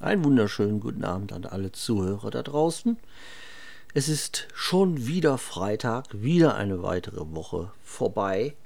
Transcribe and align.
Einen 0.00 0.24
wunderschönen 0.24 0.80
guten 0.80 1.04
Abend 1.04 1.30
an 1.30 1.44
alle 1.44 1.72
Zuhörer 1.72 2.30
da 2.30 2.42
draußen. 2.42 2.96
Es 3.92 4.08
ist 4.08 4.48
schon 4.54 5.06
wieder 5.06 5.36
Freitag, 5.36 6.06
wieder 6.22 6.54
eine 6.54 6.82
weitere 6.82 7.20
Woche 7.34 7.70
vorbei. 7.84 8.56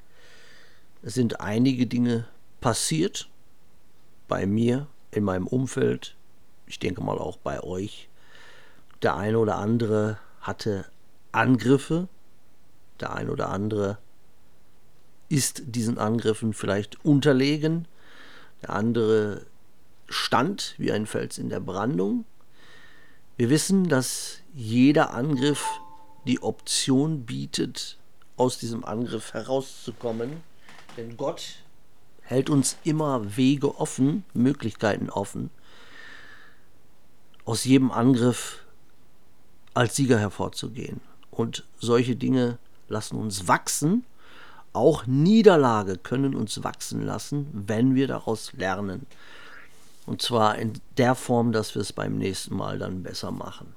Es 1.03 1.15
sind 1.15 1.41
einige 1.41 1.89
Dinge 1.89 2.29
passiert 2.61 3.29
bei 4.29 4.47
mir, 4.47 4.87
in 5.11 5.25
meinem 5.25 5.49
Umfeld, 5.49 6.15
ich 6.69 6.79
denke 6.79 7.03
mal 7.03 7.19
auch 7.19 7.37
bei 7.39 7.61
euch. 7.65 8.09
Der 9.03 9.17
eine 9.17 9.41
oder 9.41 9.57
andere 9.57 10.21
hatte 10.41 10.85
Angriffe, 11.33 12.07
der 13.01 13.13
eine 13.13 13.33
oder 13.33 13.49
andere 13.49 13.99
ist 15.29 15.65
diesen 15.67 15.99
Angriffen 15.99 16.53
vielleicht 16.53 17.05
unterlegen, 17.05 17.89
der 18.63 18.71
andere 18.71 19.43
stand 20.09 20.75
wie 20.79 20.93
ein 20.93 21.07
Fels 21.07 21.39
in 21.39 21.49
der 21.49 21.61
Brandung. 21.61 22.25
Wir 23.37 23.51
wissen, 23.51 23.89
dass 23.89 24.41
jeder 24.53 25.13
Angriff 25.13 25.67
die 26.27 26.43
Option 26.43 27.25
bietet, 27.27 27.99
aus 28.37 28.59
diesem 28.59 28.85
Angriff 28.85 29.35
herauszukommen. 29.35 30.43
Denn 30.97 31.17
Gott 31.17 31.57
hält 32.23 32.51
uns 32.51 32.77
immer 32.85 33.37
Wege 33.37 33.79
offen, 33.79 34.25
Möglichkeiten 34.33 35.11
offen, 35.11 35.51
aus 37.45 37.65
jedem 37.65 37.91
Angriff 37.91 38.65
als 39.75 39.97
Sieger 39.97 40.19
hervorzugehen. 40.19 41.01
Und 41.31 41.65
solche 41.79 42.17
Dinge 42.17 42.59
lassen 42.89 43.17
uns 43.17 43.49
wachsen. 43.49 44.05
Auch 44.73 45.07
Niederlage 45.07 45.99
können 45.99 46.35
uns 46.35 46.63
wachsen 46.65 47.03
lassen, 47.03 47.49
wenn 47.53 47.95
wir 47.95 48.07
daraus 48.07 48.53
lernen. 48.53 49.07
Und 50.07 50.23
zwar 50.23 50.59
in 50.59 50.75
der 50.99 51.15
Form, 51.15 51.53
dass 51.53 51.75
wir 51.75 51.83
es 51.83 51.93
beim 51.93 52.19
nächsten 52.19 52.55
Mal 52.57 52.79
dann 52.79 53.03
besser 53.03 53.31
machen. 53.31 53.75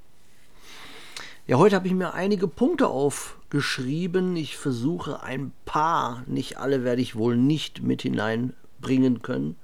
Ja, 1.48 1.58
heute 1.58 1.78
habe 1.78 1.88
ich 1.88 1.94
mir 1.94 2.14
einige 2.14 2.48
Punkte 2.48 2.88
aufgeschrieben. 2.88 4.36
Ich 4.36 4.58
versuche 4.58 5.24
ein 5.24 5.54
paar, 5.64 6.24
nicht 6.26 6.58
alle 6.58 6.84
werde 6.84 7.02
ich 7.02 7.16
wohl 7.16 7.38
nicht 7.38 7.82
mit 7.82 8.02
hineinbringen 8.02 9.22
können, 9.22 9.56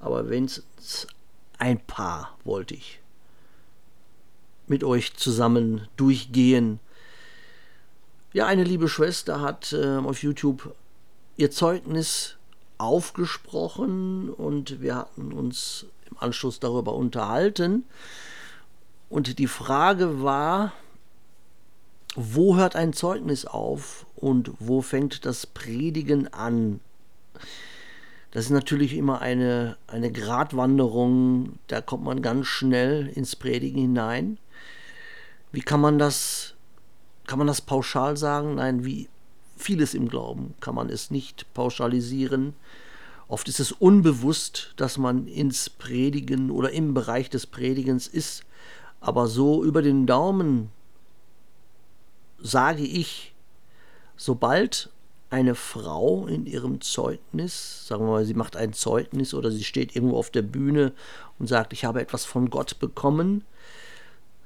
aber 0.00 0.28
wenn 0.28 0.46
es 0.46 1.06
ein 1.58 1.78
paar 1.78 2.36
wollte 2.44 2.74
ich 2.74 3.00
mit 4.66 4.84
euch 4.84 5.14
zusammen 5.14 5.88
durchgehen. 5.96 6.80
Ja, 8.32 8.46
eine 8.46 8.64
liebe 8.64 8.88
Schwester 8.88 9.40
hat 9.40 9.72
äh, 9.72 9.96
auf 9.96 10.22
YouTube 10.22 10.74
ihr 11.36 11.50
Zeugnis 11.50 12.36
aufgesprochen 12.78 14.30
und 14.30 14.80
wir 14.80 14.94
hatten 14.94 15.32
uns 15.32 15.86
im 16.10 16.18
Anschluss 16.18 16.60
darüber 16.60 16.94
unterhalten. 16.94 17.84
Und 19.08 19.38
die 19.38 19.46
Frage 19.46 20.22
war, 20.22 20.72
wo 22.16 22.56
hört 22.56 22.76
ein 22.76 22.92
Zeugnis 22.92 23.44
auf 23.44 24.06
und 24.16 24.52
wo 24.58 24.82
fängt 24.82 25.24
das 25.24 25.46
Predigen 25.46 26.32
an? 26.32 26.80
Das 28.30 28.44
ist 28.44 28.50
natürlich 28.50 28.94
immer 28.94 29.20
eine, 29.20 29.76
eine 29.88 30.12
Gratwanderung, 30.12 31.58
da 31.66 31.80
kommt 31.80 32.04
man 32.04 32.22
ganz 32.22 32.46
schnell 32.46 33.08
ins 33.08 33.34
Predigen 33.34 33.80
hinein. 33.80 34.38
Wie 35.50 35.62
kann 35.62 35.80
man 35.80 35.98
das, 35.98 36.54
kann 37.26 37.38
man 37.38 37.48
das 37.48 37.60
pauschal 37.60 38.16
sagen? 38.16 38.56
Nein, 38.56 38.84
wie 38.84 39.08
vieles 39.56 39.94
im 39.94 40.08
Glauben 40.08 40.54
kann 40.60 40.76
man 40.76 40.88
es 40.88 41.10
nicht 41.10 41.52
pauschalisieren. 41.54 42.54
Oft 43.30 43.48
ist 43.48 43.60
es 43.60 43.70
unbewusst, 43.70 44.72
dass 44.74 44.98
man 44.98 45.28
ins 45.28 45.70
Predigen 45.70 46.50
oder 46.50 46.72
im 46.72 46.94
Bereich 46.94 47.30
des 47.30 47.46
Predigens 47.46 48.08
ist, 48.08 48.42
aber 49.00 49.28
so 49.28 49.62
über 49.62 49.82
den 49.82 50.04
Daumen 50.04 50.72
sage 52.40 52.82
ich, 52.82 53.32
sobald 54.16 54.90
eine 55.30 55.54
Frau 55.54 56.26
in 56.26 56.44
ihrem 56.44 56.80
Zeugnis, 56.80 57.86
sagen 57.86 58.04
wir 58.04 58.10
mal, 58.10 58.24
sie 58.24 58.34
macht 58.34 58.56
ein 58.56 58.72
Zeugnis 58.72 59.32
oder 59.32 59.52
sie 59.52 59.62
steht 59.62 59.94
irgendwo 59.94 60.18
auf 60.18 60.30
der 60.30 60.42
Bühne 60.42 60.92
und 61.38 61.46
sagt, 61.46 61.72
ich 61.72 61.84
habe 61.84 62.00
etwas 62.00 62.24
von 62.24 62.50
Gott 62.50 62.80
bekommen, 62.80 63.44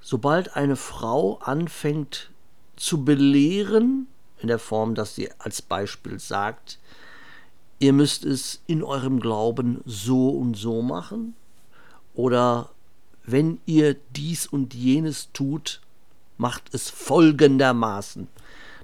sobald 0.03 0.57
eine 0.57 0.77
Frau 0.77 1.39
anfängt 1.39 2.31
zu 2.77 3.03
belehren, 3.03 4.09
in 4.41 4.49
der 4.49 4.59
Form, 4.59 4.95
dass 4.95 5.15
sie 5.15 5.31
als 5.39 5.63
Beispiel 5.63 6.21
sagt, 6.21 6.79
ihr 7.79 7.93
müsst 7.93 8.25
es 8.25 8.63
in 8.67 8.83
eurem 8.83 9.21
Glauben 9.21 9.81
so 9.85 10.31
und 10.31 10.57
so 10.57 10.83
machen 10.83 11.35
oder 12.15 12.71
wenn 13.25 13.61
ihr 13.67 13.97
dies 14.15 14.47
und 14.47 14.75
jenes 14.75 15.31
tut, 15.33 15.81
macht 16.37 16.75
es 16.75 16.91
folgendermaßen. 16.91 18.29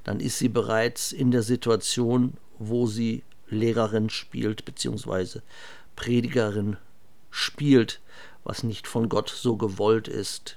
Dann 0.05 0.21
ist 0.21 0.39
sie 0.39 0.49
bereits 0.49 1.13
in 1.13 1.31
der 1.31 1.43
Situation, 1.43 2.35
wo 2.59 2.87
sie 2.87 3.23
Lehrerin 3.49 4.09
spielt 4.09 4.65
bzw. 4.65 5.41
Predigerin 5.97 6.77
spielt, 7.31 8.01
was 8.45 8.63
nicht 8.63 8.87
von 8.87 9.09
Gott 9.09 9.29
so 9.29 9.57
gewollt 9.57 10.09
ist. 10.09 10.57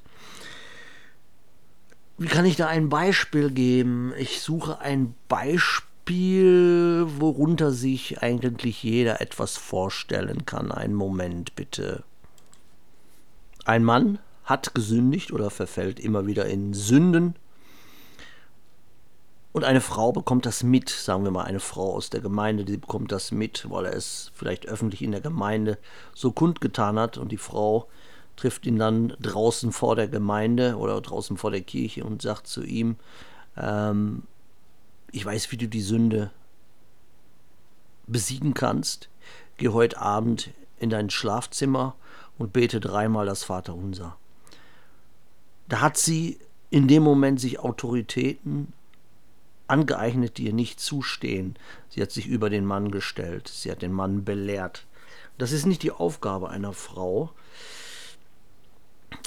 Wie 2.17 2.27
kann 2.27 2.45
ich 2.45 2.55
da 2.55 2.67
ein 2.67 2.89
Beispiel 2.89 3.51
geben? 3.51 4.13
Ich 4.17 4.41
suche 4.41 4.79
ein 4.79 5.15
Beispiel 5.27 5.92
Spiel, 6.03 7.05
worunter 7.17 7.71
sich 7.71 8.21
eigentlich 8.21 8.83
jeder 8.83 9.21
etwas 9.21 9.55
vorstellen 9.55 10.45
kann. 10.45 10.69
Einen 10.69 10.95
Moment 10.95 11.55
bitte. 11.55 12.03
Ein 13.63 13.85
Mann 13.85 14.19
hat 14.43 14.73
gesündigt 14.75 15.31
oder 15.31 15.49
verfällt 15.49 16.01
immer 16.01 16.27
wieder 16.27 16.45
in 16.45 16.73
Sünden. 16.73 17.37
Und 19.53 19.63
eine 19.63 19.79
Frau 19.79 20.11
bekommt 20.11 20.45
das 20.45 20.61
mit, 20.61 20.89
sagen 20.89 21.23
wir 21.23 21.31
mal, 21.31 21.45
eine 21.45 21.61
Frau 21.61 21.93
aus 21.93 22.09
der 22.09 22.19
Gemeinde, 22.19 22.65
die 22.65 22.75
bekommt 22.75 23.13
das 23.13 23.31
mit, 23.31 23.69
weil 23.69 23.85
er 23.85 23.95
es 23.95 24.33
vielleicht 24.35 24.65
öffentlich 24.65 25.03
in 25.03 25.11
der 25.11 25.21
Gemeinde 25.21 25.77
so 26.13 26.33
kundgetan 26.33 26.99
hat. 26.99 27.17
Und 27.17 27.31
die 27.31 27.37
Frau 27.37 27.87
trifft 28.35 28.65
ihn 28.65 28.77
dann 28.77 29.15
draußen 29.21 29.71
vor 29.71 29.95
der 29.95 30.09
Gemeinde 30.09 30.75
oder 30.75 30.99
draußen 30.99 31.37
vor 31.37 31.51
der 31.51 31.61
Kirche 31.61 32.03
und 32.03 32.21
sagt 32.21 32.47
zu 32.47 32.61
ihm, 32.61 32.97
ähm, 33.55 34.23
ich 35.13 35.23
weiß, 35.23 35.51
wie 35.51 35.57
du 35.57 35.67
die 35.67 35.81
Sünde 35.81 36.31
besiegen 38.07 38.53
kannst. 38.53 39.09
Geh 39.57 39.69
heute 39.69 40.01
Abend 40.01 40.49
in 40.79 40.89
dein 40.89 41.09
Schlafzimmer 41.09 41.95
und 42.37 42.51
bete 42.51 42.79
dreimal 42.79 43.25
das 43.25 43.43
Vaterunser. 43.43 44.17
Da 45.69 45.81
hat 45.81 45.97
sie 45.97 46.39
in 46.71 46.87
dem 46.87 47.03
Moment 47.03 47.39
sich 47.39 47.59
Autoritäten 47.59 48.73
angeeignet, 49.67 50.39
die 50.39 50.47
ihr 50.47 50.53
nicht 50.53 50.79
zustehen. 50.79 51.55
Sie 51.89 52.01
hat 52.01 52.11
sich 52.11 52.25
über 52.25 52.49
den 52.49 52.65
Mann 52.65 52.89
gestellt, 52.89 53.47
sie 53.47 53.71
hat 53.71 53.83
den 53.83 53.93
Mann 53.93 54.25
belehrt. 54.25 54.85
Das 55.37 55.51
ist 55.51 55.67
nicht 55.67 55.83
die 55.83 55.91
Aufgabe 55.91 56.49
einer 56.49 56.73
Frau, 56.73 57.31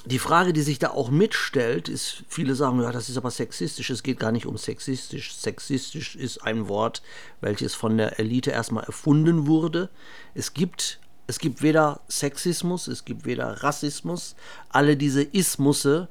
die 0.07 0.19
Frage, 0.19 0.53
die 0.53 0.63
sich 0.63 0.79
da 0.79 0.91
auch 0.91 1.11
mitstellt, 1.11 1.89
ist, 1.89 2.23
viele 2.29 2.55
sagen, 2.55 2.81
ja, 2.81 2.93
das 2.93 3.09
ist 3.09 3.17
aber 3.17 3.31
sexistisch. 3.31 3.91
Es 3.91 4.03
geht 4.03 4.21
gar 4.21 4.33
nicht 4.33 4.47
um 4.47 4.57
sexistisch. 4.57 5.35
Sexistisch 5.35 6.15
ist 6.15 6.39
ein 6.39 6.69
Wort, 6.69 7.03
welches 7.41 7.75
von 7.75 7.97
der 7.97 8.19
Elite 8.21 8.53
erstmal 8.53 8.85
erfunden 8.85 9.47
wurde. 9.47 9.89
Es 10.35 10.55
gibt, 10.55 11.01
es 11.27 11.39
gibt 11.39 11.61
weder 11.63 12.01
Sexismus, 12.09 12.87
es 12.87 13.05
gibt 13.05 13.25
weder 13.25 13.65
Rassismus. 13.65 14.37
Alle 14.69 14.97
diese 14.97 15.23
Ismusse 15.23 16.09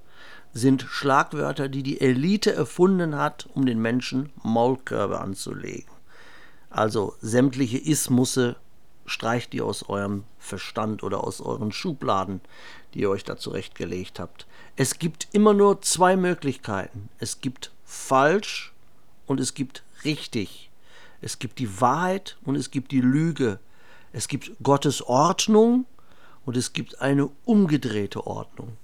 sind 0.54 0.82
Schlagwörter, 0.82 1.70
die 1.70 1.84
die 1.84 2.02
Elite 2.02 2.54
erfunden 2.54 3.16
hat, 3.16 3.48
um 3.54 3.66
den 3.66 3.82
Menschen 3.82 4.32
Maulkörbe 4.44 5.22
anzulegen. 5.22 5.90
Also 6.70 7.16
sämtliche 7.22 7.78
Ismusse 7.78 8.58
streicht 9.06 9.54
ihr 9.54 9.66
aus 9.66 9.88
eurem 9.88 10.24
Verstand 10.40 11.04
oder 11.04 11.24
aus 11.24 11.42
euren 11.42 11.72
Schubladen, 11.72 12.42
die 12.94 13.02
ihr 13.02 13.10
euch 13.10 13.24
da 13.24 13.38
zurechtgelegt 13.38 14.20
habt. 14.20 14.48
Es 14.76 15.00
gibt 15.00 15.28
immer 15.32 15.54
nur 15.54 15.82
zwei 15.82 16.16
Möglichkeiten. 16.16 17.10
Es 17.20 17.42
gibt 17.42 17.72
falsch 17.84 18.74
und 19.28 19.40
es 19.40 19.54
gibt 19.54 19.84
richtig. 20.04 20.70
Es 21.22 21.40
gibt 21.40 21.60
die 21.60 21.82
Wahrheit 21.82 22.38
und 22.44 22.56
es 22.56 22.72
gibt 22.72 22.92
die 22.92 23.02
Lüge. 23.02 23.60
Es 24.12 24.28
gibt 24.28 24.52
Gottes 24.64 25.02
Ordnung 25.02 25.86
und 26.46 26.58
es 26.58 26.74
gibt 26.74 27.02
eine 27.02 27.30
umgedrehte 27.46 28.26
Ordnung. 28.26 28.78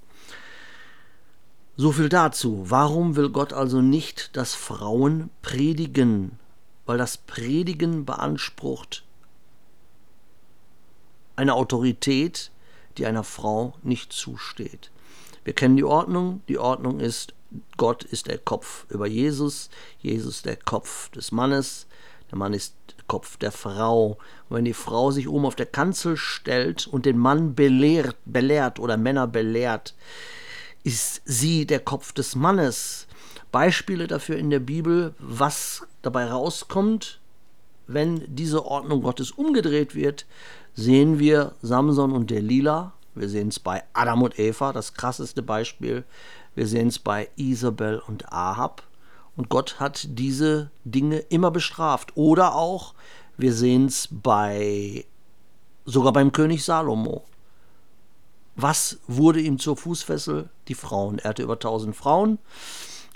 So 1.77 1.91
viel 1.91 2.09
dazu. 2.09 2.65
Warum 2.69 3.15
will 3.15 3.29
Gott 3.29 3.53
also 3.53 3.81
nicht, 3.81 4.35
dass 4.35 4.53
Frauen 4.53 5.29
predigen? 5.41 6.37
Weil 6.85 6.97
das 6.97 7.17
Predigen 7.17 8.05
beansprucht 8.05 9.03
eine 11.41 11.55
Autorität, 11.55 12.51
die 12.97 13.05
einer 13.07 13.23
Frau 13.23 13.73
nicht 13.81 14.13
zusteht. 14.13 14.91
Wir 15.43 15.53
kennen 15.53 15.75
die 15.75 15.83
Ordnung. 15.83 16.41
Die 16.47 16.59
Ordnung 16.59 16.99
ist, 16.99 17.33
Gott 17.77 18.03
ist 18.03 18.27
der 18.27 18.37
Kopf 18.37 18.85
über 18.89 19.07
Jesus, 19.07 19.71
Jesus 19.99 20.43
der 20.43 20.55
Kopf 20.55 21.09
des 21.09 21.31
Mannes, 21.31 21.87
der 22.29 22.37
Mann 22.37 22.53
ist 22.53 22.75
Kopf 23.07 23.37
der 23.37 23.51
Frau. 23.51 24.19
Und 24.49 24.57
wenn 24.57 24.65
die 24.65 24.73
Frau 24.73 25.09
sich 25.09 25.27
oben 25.27 25.45
auf 25.45 25.55
der 25.55 25.65
Kanzel 25.65 26.15
stellt 26.15 26.85
und 26.85 27.07
den 27.07 27.17
Mann 27.17 27.55
belehrt, 27.55 28.17
belehrt 28.25 28.79
oder 28.79 28.97
Männer 28.97 29.25
belehrt, 29.25 29.95
ist 30.83 31.21
sie 31.25 31.65
der 31.65 31.79
Kopf 31.79 32.13
des 32.13 32.35
Mannes. 32.35 33.07
Beispiele 33.51 34.07
dafür 34.07 34.37
in 34.37 34.51
der 34.51 34.59
Bibel, 34.59 35.15
was 35.17 35.87
dabei 36.03 36.25
rauskommt, 36.25 37.19
wenn 37.87 38.23
diese 38.27 38.65
Ordnung 38.65 39.01
Gottes 39.01 39.31
umgedreht 39.31 39.95
wird, 39.95 40.25
sehen 40.73 41.19
wir 41.19 41.55
Samson 41.61 42.11
und 42.11 42.29
Delila. 42.29 42.93
Wir 43.15 43.29
sehen 43.29 43.49
es 43.49 43.59
bei 43.59 43.83
Adam 43.93 44.23
und 44.23 44.39
Eva, 44.39 44.71
das 44.71 44.93
krasseste 44.93 45.41
Beispiel. 45.41 46.05
Wir 46.55 46.67
sehen 46.67 46.87
es 46.87 46.99
bei 46.99 47.29
Isabel 47.35 48.01
und 48.07 48.31
Ahab. 48.31 48.83
Und 49.35 49.49
Gott 49.49 49.79
hat 49.79 50.05
diese 50.09 50.71
Dinge 50.83 51.17
immer 51.17 51.51
bestraft. 51.51 52.11
Oder 52.15 52.55
auch, 52.55 52.93
wir 53.37 53.53
sehen 53.53 53.85
es 53.85 54.07
bei, 54.11 55.05
sogar 55.85 56.13
beim 56.13 56.31
König 56.31 56.63
Salomo. 56.63 57.23
Was 58.55 58.99
wurde 59.07 59.39
ihm 59.39 59.59
zur 59.59 59.77
Fußfessel? 59.77 60.49
Die 60.67 60.75
Frauen. 60.75 61.19
Er 61.19 61.29
hatte 61.29 61.43
über 61.43 61.59
tausend 61.59 61.95
Frauen. 61.95 62.37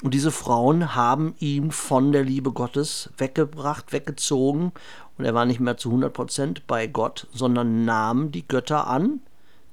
Und 0.04 0.14
diese 0.14 0.32
Frauen 0.32 0.96
haben 0.96 1.36
ihn 1.40 1.72
von 1.72 2.12
der 2.12 2.24
Liebe 2.24 2.52
Gottes 2.52 3.10
weggebracht, 3.18 3.94
weggezogen. 3.94 4.72
Und 5.18 5.26
er 5.26 5.34
war 5.34 5.46
nicht 5.46 5.60
mehr 5.60 5.78
zu 5.78 5.92
100% 5.92 6.62
bei 6.68 6.88
Gott, 6.88 7.28
sondern 7.34 7.86
nahm 7.86 8.32
die 8.32 8.48
Götter 8.48 8.88
an 8.88 9.22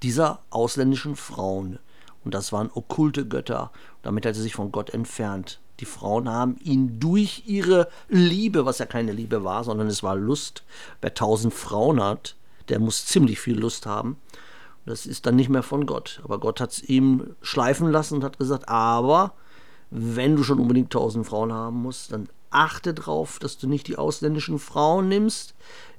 dieser 0.02 0.40
ausländischen 0.50 1.16
Frauen. 1.16 1.78
Und 2.24 2.34
das 2.34 2.52
waren 2.52 2.70
okkulte 2.72 3.26
Götter. 3.26 3.72
Damit 4.02 4.26
hat 4.26 4.36
er 4.36 4.42
sich 4.42 4.54
von 4.54 4.72
Gott 4.72 4.90
entfernt. 4.90 5.60
Die 5.80 5.84
Frauen 5.84 6.28
haben 6.28 6.56
ihn 6.62 7.00
durch 7.00 7.42
ihre 7.46 7.88
Liebe, 8.08 8.64
was 8.64 8.78
ja 8.78 8.86
keine 8.86 9.12
Liebe 9.12 9.42
war, 9.42 9.64
sondern 9.64 9.88
es 9.88 10.02
war 10.02 10.14
Lust. 10.14 10.62
Wer 11.00 11.14
tausend 11.14 11.52
Frauen 11.52 12.00
hat, 12.00 12.36
der 12.68 12.78
muss 12.78 13.06
ziemlich 13.06 13.40
viel 13.40 13.58
Lust 13.58 13.86
haben. 13.86 14.18
Das 14.86 15.06
ist 15.06 15.26
dann 15.26 15.36
nicht 15.36 15.48
mehr 15.48 15.62
von 15.62 15.86
Gott. 15.86 16.20
Aber 16.24 16.38
Gott 16.38 16.60
hat 16.60 16.72
es 16.72 16.82
ihm 16.82 17.34
schleifen 17.40 17.90
lassen 17.90 18.16
und 18.16 18.24
hat 18.24 18.38
gesagt, 18.38 18.68
aber 18.68 19.34
wenn 19.90 20.36
du 20.36 20.42
schon 20.42 20.60
unbedingt 20.60 20.92
tausend 20.92 21.26
Frauen 21.26 21.52
haben 21.52 21.82
musst, 21.82 22.12
dann 22.12 22.28
achte 22.52 22.94
darauf, 22.94 23.38
dass 23.38 23.58
du 23.58 23.68
nicht 23.68 23.88
die 23.88 23.96
ausländischen 23.96 24.58
Frauen 24.58 25.08
nimmst, 25.08 25.54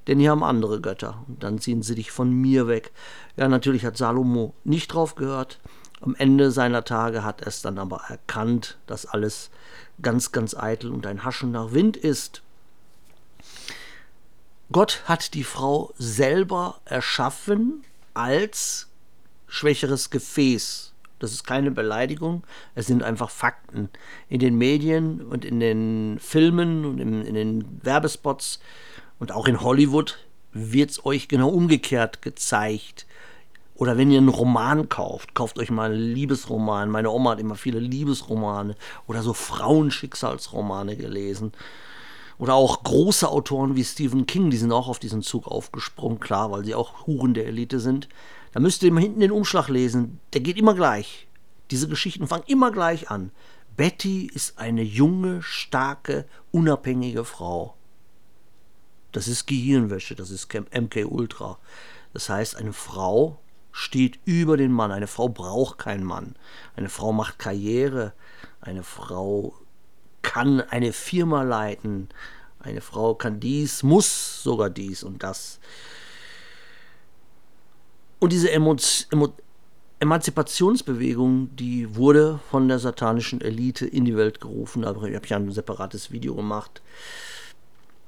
denn 0.07 0.19
die 0.19 0.29
haben 0.29 0.43
andere 0.43 0.81
Götter. 0.81 1.23
Und 1.27 1.43
dann 1.43 1.59
ziehen 1.59 1.81
sie 1.81 1.95
dich 1.95 2.11
von 2.11 2.31
mir 2.31 2.67
weg. 2.67 2.91
Ja, 3.37 3.47
natürlich 3.47 3.85
hat 3.85 3.97
Salomo 3.97 4.53
nicht 4.63 4.93
drauf 4.93 5.15
gehört. 5.15 5.59
Am 6.01 6.15
Ende 6.15 6.51
seiner 6.51 6.83
Tage 6.83 7.23
hat 7.23 7.41
er 7.41 7.47
es 7.47 7.61
dann 7.61 7.77
aber 7.77 8.01
erkannt, 8.09 8.77
dass 8.87 9.05
alles 9.05 9.49
ganz, 10.01 10.31
ganz 10.31 10.53
eitel 10.53 10.91
und 10.91 11.05
ein 11.05 11.23
Haschen 11.23 11.51
nach 11.51 11.71
Wind 11.71 11.95
ist. 11.95 12.41
Gott 14.71 15.03
hat 15.05 15.33
die 15.33 15.43
Frau 15.43 15.93
selber 15.97 16.81
erschaffen 16.85 17.83
als 18.13 18.87
schwächeres 19.47 20.09
Gefäß. 20.09 20.92
Das 21.23 21.31
ist 21.31 21.45
keine 21.45 21.71
Beleidigung, 21.71 22.43
es 22.75 22.85
sind 22.85 23.01
einfach 23.01 23.29
Fakten. 23.29 23.87
In 24.27 24.39
den 24.39 24.57
Medien 24.57 25.21
und 25.21 25.45
in 25.45 25.61
den 25.61 26.19
Filmen 26.19 26.83
und 26.83 26.99
in, 26.99 27.23
in 27.23 27.33
den 27.33 27.79
Werbespots 27.81 28.59
und 29.19 29.31
auch 29.31 29.47
in 29.47 29.61
Hollywood 29.61 30.17
wird 30.51 30.91
es 30.91 31.05
euch 31.05 31.29
genau 31.29 31.47
umgekehrt 31.47 32.21
gezeigt. 32.21 33.07
Oder 33.75 33.97
wenn 33.97 34.11
ihr 34.11 34.17
einen 34.17 34.27
Roman 34.27 34.89
kauft, 34.89 35.33
kauft 35.33 35.57
euch 35.59 35.71
mal 35.71 35.93
einen 35.93 36.13
Liebesroman. 36.13 36.89
Meine 36.89 37.09
Oma 37.09 37.31
hat 37.31 37.39
immer 37.39 37.55
viele 37.55 37.79
Liebesromane 37.79 38.75
oder 39.07 39.23
so 39.23 39.31
Frauenschicksalsromane 39.33 40.97
gelesen. 40.97 41.53
Oder 42.37 42.55
auch 42.55 42.83
große 42.83 43.29
Autoren 43.29 43.77
wie 43.77 43.85
Stephen 43.85 44.25
King, 44.25 44.49
die 44.49 44.57
sind 44.57 44.73
auch 44.73 44.89
auf 44.89 44.99
diesen 44.99 45.21
Zug 45.21 45.47
aufgesprungen, 45.47 46.19
klar, 46.19 46.51
weil 46.51 46.65
sie 46.65 46.75
auch 46.75 47.07
Huren 47.07 47.33
der 47.33 47.47
Elite 47.47 47.79
sind. 47.79 48.09
Da 48.53 48.59
müsst 48.59 48.83
ihr 48.83 48.89
immer 48.89 49.01
hinten 49.01 49.19
den 49.19 49.31
Umschlag 49.31 49.67
lesen. 49.67 50.19
Der 50.33 50.41
geht 50.41 50.57
immer 50.57 50.75
gleich. 50.75 51.27
Diese 51.71 51.87
Geschichten 51.87 52.27
fangen 52.27 52.45
immer 52.47 52.71
gleich 52.71 53.09
an. 53.09 53.31
Betty 53.75 54.27
ist 54.27 54.59
eine 54.59 54.83
junge, 54.83 55.41
starke, 55.41 56.25
unabhängige 56.51 57.25
Frau. 57.25 57.75
Das 59.11 59.27
ist 59.27 59.47
Gehirnwäsche, 59.47 60.15
das 60.15 60.29
ist 60.29 60.53
MK 60.53 61.05
Ultra. 61.05 61.57
Das 62.13 62.29
heißt, 62.29 62.55
eine 62.55 62.73
Frau 62.73 63.39
steht 63.71 64.19
über 64.25 64.55
den 64.55 64.71
Mann. 64.71 64.91
Eine 64.91 65.07
Frau 65.07 65.29
braucht 65.29 65.79
keinen 65.79 66.03
Mann. 66.03 66.35
Eine 66.75 66.89
Frau 66.89 67.11
macht 67.11 67.39
Karriere. 67.39 68.13
Eine 68.61 68.83
Frau 68.83 69.55
kann 70.21 70.61
eine 70.61 70.93
Firma 70.93 71.41
leiten. 71.41 72.09
Eine 72.59 72.81
Frau 72.81 73.15
kann 73.15 73.39
dies, 73.39 73.81
muss 73.81 74.43
sogar 74.43 74.69
dies 74.69 75.03
und 75.03 75.23
das. 75.23 75.59
Und 78.23 78.31
diese 78.31 78.51
Emanzipationsbewegung, 79.99 81.53
die 81.57 81.93
wurde 81.97 82.39
von 82.49 82.69
der 82.69 82.79
satanischen 82.79 83.41
Elite 83.41 83.85
in 83.85 84.05
die 84.05 84.15
Welt 84.15 84.39
gerufen. 84.39 84.85
Aber 84.85 85.09
ich 85.09 85.15
habe 85.15 85.27
ja 85.27 85.35
ein 85.35 85.51
separates 85.51 86.09
Video 86.09 86.33
gemacht. 86.33 86.81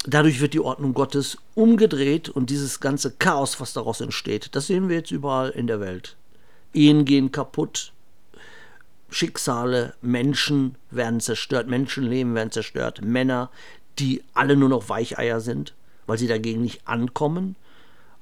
Dadurch 0.05 0.39
wird 0.39 0.53
die 0.53 0.61
Ordnung 0.61 0.93
Gottes 0.93 1.37
umgedreht 1.53 2.29
und 2.29 2.49
dieses 2.49 2.79
ganze 2.79 3.11
Chaos, 3.11 3.59
was 3.59 3.73
daraus 3.73 3.99
entsteht, 3.99 4.55
das 4.55 4.67
sehen 4.67 4.87
wir 4.87 4.95
jetzt 4.95 5.11
überall 5.11 5.49
in 5.49 5.67
der 5.67 5.81
Welt. 5.81 6.15
Ehen 6.73 7.03
gehen 7.03 7.33
kaputt, 7.33 7.91
Schicksale, 9.09 9.95
Menschen 10.01 10.75
werden 10.91 11.19
zerstört, 11.19 11.67
Menschenleben 11.67 12.35
werden 12.35 12.51
zerstört, 12.51 13.01
Männer, 13.03 13.51
die 13.99 14.23
alle 14.33 14.55
nur 14.55 14.69
noch 14.69 14.87
Weicheier 14.87 15.41
sind, 15.41 15.73
weil 16.07 16.17
sie 16.17 16.27
dagegen 16.27 16.61
nicht 16.61 16.87
ankommen, 16.87 17.57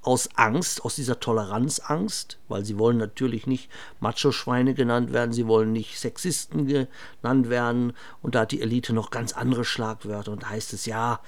aus 0.04 0.30
Angst, 0.36 0.84
aus 0.84 0.96
dieser 0.96 1.20
Toleranzangst, 1.20 2.38
weil 2.50 2.66
sie 2.66 2.78
wollen 2.78 2.98
natürlich 2.98 3.48
nicht 3.48 3.70
Macho-Schweine 4.00 4.74
genannt 4.74 5.14
werden, 5.14 5.32
sie 5.32 5.48
wollen 5.48 5.72
nicht 5.72 5.98
Sexisten 5.98 6.68
genannt 6.68 7.50
werden 7.50 7.94
und 8.22 8.36
da 8.36 8.42
hat 8.42 8.52
die 8.52 8.62
Elite 8.62 8.94
noch 8.94 9.12
ganz 9.12 9.34
andere 9.34 9.66
Schlagwörter 9.66 10.32
und 10.32 10.44
da 10.44 10.50
heißt 10.50 10.74
es 10.74 10.86
ja, 10.86 11.22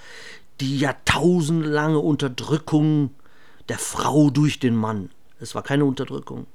die 0.60 0.78
jahrtausendlange 0.78 2.00
Unterdrückung 2.00 3.12
der 3.70 3.80
Frau 3.80 4.30
durch 4.30 4.60
den 4.60 4.76
Mann. 4.76 5.10
Es 5.40 5.56
war 5.56 5.64
keine 5.64 5.86
Unterdrückung. 5.86 6.46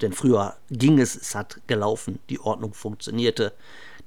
Denn 0.00 0.12
früher 0.12 0.56
ging 0.70 0.98
es, 0.98 1.14
es 1.14 1.34
hat 1.34 1.60
gelaufen, 1.66 2.18
die 2.30 2.40
Ordnung 2.40 2.72
funktionierte. 2.72 3.52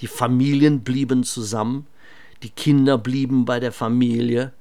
Die 0.02 0.08
Familien 0.08 0.82
blieben 0.84 1.24
zusammen, 1.24 1.88
die 2.42 2.50
Kinder 2.50 2.98
blieben 2.98 3.46
bei 3.46 3.60
der 3.60 3.72
Familie, 3.72 4.54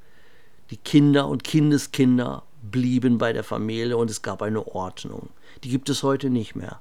die 0.70 0.76
Kinder 0.76 1.28
und 1.28 1.42
Kindeskinder 1.42 2.42
blieben 2.62 3.18
bei 3.18 3.32
der 3.32 3.44
Familie 3.44 3.96
und 3.96 4.10
es 4.10 4.22
gab 4.22 4.42
eine 4.42 4.66
Ordnung. 4.66 5.28
Die 5.64 5.68
gibt 5.68 5.88
es 5.88 6.02
heute 6.02 6.30
nicht 6.30 6.54
mehr. 6.54 6.80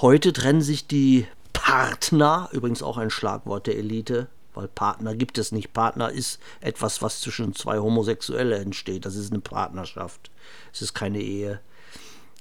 Heute 0.00 0.32
trennen 0.32 0.62
sich 0.62 0.86
die 0.86 1.26
Partner, 1.52 2.48
übrigens 2.52 2.82
auch 2.82 2.96
ein 2.96 3.10
Schlagwort 3.10 3.66
der 3.66 3.76
Elite, 3.76 4.28
weil 4.54 4.68
Partner 4.68 5.14
gibt 5.14 5.38
es 5.38 5.52
nicht. 5.52 5.72
Partner 5.72 6.10
ist 6.10 6.40
etwas, 6.60 7.02
was 7.02 7.20
zwischen 7.20 7.54
zwei 7.54 7.78
Homosexuelle 7.78 8.56
entsteht. 8.58 9.04
Das 9.04 9.16
ist 9.16 9.30
eine 9.30 9.40
Partnerschaft. 9.40 10.30
Es 10.72 10.82
ist 10.82 10.94
keine 10.94 11.20
Ehe. 11.20 11.60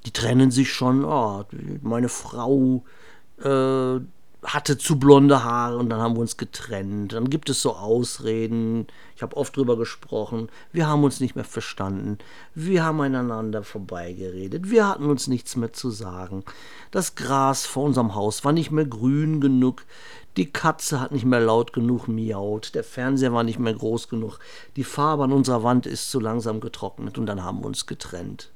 Die 0.05 0.12
trennen 0.12 0.51
sich 0.51 0.72
schon. 0.72 1.03
Oh, 1.03 1.43
meine 1.81 2.10
Frau 2.10 2.84
äh, 3.39 4.00
hatte 4.44 4.77
zu 4.77 5.00
blonde 5.00 5.44
Haare 5.44 5.77
und 5.77 5.89
dann 5.89 6.00
haben 6.00 6.15
wir 6.15 6.22
uns 6.22 6.38
getrennt. 6.38 7.13
Dann 7.13 7.29
gibt 7.29 7.50
es 7.50 7.62
so 7.62 7.75
Ausreden. 7.75 8.88
Ich 9.15 9.24
habe 9.24 9.36
oft 9.36 9.56
drüber 9.58 9.77
gesprochen. 9.77 10.50
Wir 10.72 10.88
haben 10.88 11.03
uns 11.03 11.20
nicht 11.20 11.36
mehr 11.36 11.44
verstanden. 11.44 12.20
Wir 12.53 12.84
haben 12.84 13.01
aneinander 13.01 13.63
vorbeigeredet. 13.63 14.70
Wir 14.70 14.88
hatten 14.88 15.10
uns 15.10 15.27
nichts 15.27 15.56
mehr 15.56 15.74
zu 15.74 15.89
sagen. 15.89 16.44
Das 16.91 17.15
Gras 17.15 17.65
vor 17.65 17.84
unserem 17.84 18.13
Haus 18.13 18.46
war 18.46 18.53
nicht 18.53 18.72
mehr 18.72 18.86
grün 18.86 19.41
genug. 19.41 19.84
Die 20.38 20.51
Katze 20.51 21.00
hat 21.00 21.12
nicht 21.12 21.25
mehr 21.25 21.39
laut 21.39 21.74
genug 21.74 22.08
miaut, 22.08 22.75
der 22.75 22.84
Fernseher 22.84 23.34
war 23.34 23.44
nicht 23.44 23.58
mehr 23.58 23.74
groß 23.74 24.08
genug, 24.08 24.38
die 24.75 24.84
Farbe 24.84 25.24
an 25.24 25.32
unserer 25.32 25.63
Wand 25.63 25.88
ist 25.88 26.12
zu 26.12 26.20
langsam 26.20 26.60
getrocknet 26.60 27.17
und 27.17 27.25
dann 27.25 27.44
haben 27.44 27.62
wir 27.62 27.65
uns 27.65 27.88
getrennt. 27.88 28.51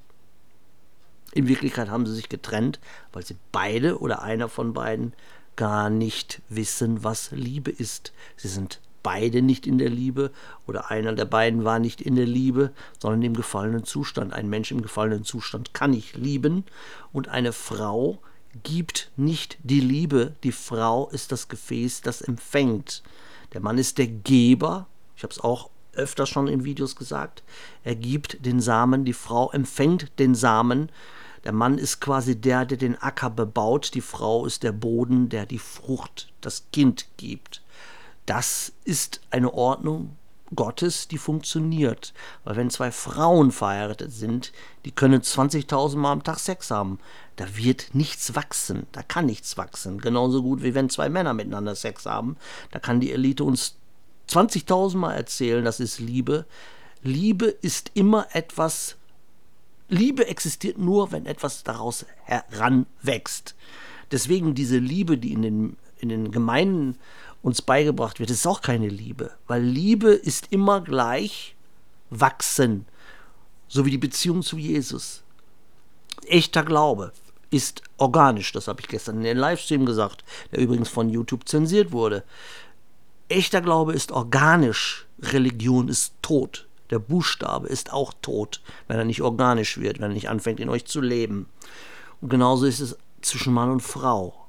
In 1.33 1.47
Wirklichkeit 1.47 1.89
haben 1.89 2.05
sie 2.05 2.13
sich 2.13 2.29
getrennt, 2.29 2.79
weil 3.13 3.25
sie 3.25 3.35
beide 3.51 3.99
oder 3.99 4.21
einer 4.21 4.47
von 4.47 4.73
beiden 4.73 5.13
gar 5.55 5.89
nicht 5.89 6.41
wissen, 6.49 7.03
was 7.03 7.31
Liebe 7.31 7.71
ist. 7.71 8.13
Sie 8.35 8.47
sind 8.47 8.79
beide 9.03 9.41
nicht 9.41 9.67
in 9.67 9.77
der 9.77 9.89
Liebe 9.89 10.31
oder 10.67 10.91
einer 10.91 11.13
der 11.13 11.25
beiden 11.25 11.63
war 11.63 11.79
nicht 11.79 12.01
in 12.01 12.15
der 12.15 12.25
Liebe, 12.25 12.71
sondern 12.99 13.21
im 13.23 13.35
gefallenen 13.35 13.83
Zustand. 13.83 14.33
Ein 14.33 14.49
Mensch 14.49 14.71
im 14.71 14.81
gefallenen 14.81 15.23
Zustand 15.23 15.73
kann 15.73 15.91
nicht 15.91 16.15
lieben 16.15 16.65
und 17.11 17.27
eine 17.27 17.53
Frau 17.53 18.19
gibt 18.63 19.11
nicht 19.15 19.57
die 19.63 19.79
Liebe, 19.79 20.33
die 20.43 20.51
Frau 20.51 21.09
ist 21.09 21.31
das 21.31 21.47
Gefäß, 21.47 22.01
das 22.01 22.21
empfängt. 22.21 23.01
Der 23.53 23.61
Mann 23.61 23.77
ist 23.77 23.97
der 23.97 24.07
Geber, 24.07 24.87
ich 25.15 25.23
habe 25.23 25.33
es 25.33 25.39
auch 25.39 25.69
öfter 25.93 26.25
schon 26.25 26.47
in 26.47 26.63
Videos 26.63 26.95
gesagt, 26.95 27.43
er 27.83 27.95
gibt 27.95 28.45
den 28.45 28.59
Samen, 28.59 29.05
die 29.05 29.13
Frau 29.13 29.51
empfängt 29.51 30.19
den 30.19 30.35
Samen. 30.35 30.89
Der 31.43 31.53
Mann 31.53 31.77
ist 31.77 31.99
quasi 31.99 32.35
der, 32.35 32.65
der 32.65 32.77
den 32.77 33.01
Acker 33.01 33.29
bebaut, 33.29 33.91
die 33.93 34.01
Frau 34.01 34.45
ist 34.45 34.63
der 34.63 34.71
Boden, 34.71 35.29
der 35.29 35.45
die 35.45 35.59
Frucht, 35.59 36.31
das 36.41 36.65
Kind 36.71 37.07
gibt. 37.17 37.61
Das 38.25 38.73
ist 38.83 39.21
eine 39.31 39.53
Ordnung 39.53 40.15
Gottes, 40.55 41.07
die 41.07 41.17
funktioniert. 41.17 42.13
Weil 42.43 42.55
wenn 42.57 42.69
zwei 42.69 42.91
Frauen 42.91 43.51
verheiratet 43.51 44.11
sind, 44.11 44.51
die 44.85 44.91
können 44.91 45.21
20.000 45.21 45.97
Mal 45.97 46.11
am 46.11 46.23
Tag 46.23 46.39
Sex 46.39 46.71
haben. 46.71 46.99
Da 47.37 47.55
wird 47.55 47.95
nichts 47.95 48.35
wachsen, 48.35 48.85
da 48.91 49.01
kann 49.01 49.25
nichts 49.25 49.57
wachsen. 49.57 49.99
Genauso 49.99 50.43
gut 50.43 50.61
wie 50.61 50.75
wenn 50.75 50.89
zwei 50.89 51.09
Männer 51.09 51.33
miteinander 51.33 51.75
Sex 51.75 52.05
haben. 52.05 52.37
Da 52.71 52.79
kann 52.79 52.99
die 52.99 53.11
Elite 53.11 53.43
uns 53.43 53.77
20.000 54.29 54.97
Mal 54.97 55.13
erzählen, 55.13 55.63
das 55.63 55.79
ist 55.79 55.99
Liebe. 55.99 56.45
Liebe 57.01 57.45
ist 57.45 57.91
immer 57.93 58.27
etwas, 58.33 58.97
Liebe 59.91 60.25
existiert 60.27 60.77
nur, 60.77 61.11
wenn 61.11 61.25
etwas 61.25 61.63
daraus 61.63 62.05
heranwächst. 62.23 63.55
Deswegen 64.09 64.55
diese 64.55 64.77
Liebe, 64.77 65.17
die 65.17 65.33
in 65.33 65.41
den, 65.41 65.77
in 65.99 66.07
den 66.07 66.31
Gemeinden 66.31 66.97
uns 67.41 67.61
beigebracht 67.61 68.19
wird, 68.19 68.29
ist 68.29 68.47
auch 68.47 68.61
keine 68.61 68.87
Liebe, 68.87 69.31
weil 69.47 69.61
Liebe 69.61 70.11
ist 70.11 70.47
immer 70.49 70.79
gleich 70.79 71.55
wachsen, 72.09 72.85
so 73.67 73.85
wie 73.85 73.91
die 73.91 73.97
Beziehung 73.97 74.43
zu 74.43 74.57
Jesus. 74.57 75.23
Echter 76.25 76.63
Glaube 76.63 77.11
ist 77.49 77.81
organisch, 77.97 78.53
das 78.53 78.69
habe 78.69 78.79
ich 78.79 78.87
gestern 78.87 79.17
in 79.17 79.23
den 79.23 79.37
Livestream 79.37 79.85
gesagt, 79.85 80.23
der 80.53 80.59
übrigens 80.59 80.87
von 80.87 81.09
YouTube 81.09 81.49
zensiert 81.49 81.91
wurde. 81.91 82.23
Echter 83.27 83.59
Glaube 83.59 83.91
ist 83.91 84.13
organisch, 84.13 85.05
Religion 85.21 85.89
ist 85.89 86.13
tot. 86.21 86.69
Der 86.91 86.99
Buchstabe 86.99 87.67
ist 87.67 87.91
auch 87.91 88.13
tot, 88.21 88.61
wenn 88.87 88.97
er 88.97 89.05
nicht 89.05 89.21
organisch 89.21 89.77
wird, 89.77 89.99
wenn 89.99 90.11
er 90.11 90.13
nicht 90.13 90.29
anfängt, 90.29 90.59
in 90.59 90.69
euch 90.69 90.85
zu 90.85 91.01
leben. 91.01 91.47
Und 92.19 92.29
genauso 92.29 92.65
ist 92.65 92.81
es 92.81 92.97
zwischen 93.21 93.53
Mann 93.53 93.71
und 93.71 93.81
Frau. 93.81 94.47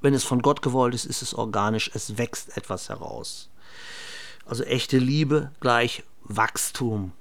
Wenn 0.00 0.14
es 0.14 0.24
von 0.24 0.40
Gott 0.40 0.62
gewollt 0.62 0.94
ist, 0.94 1.04
ist 1.04 1.20
es 1.22 1.34
organisch, 1.34 1.90
es 1.94 2.16
wächst 2.16 2.56
etwas 2.56 2.88
heraus. 2.88 3.50
Also 4.46 4.64
echte 4.64 4.98
Liebe 4.98 5.52
gleich 5.60 6.02
Wachstum. 6.24 7.12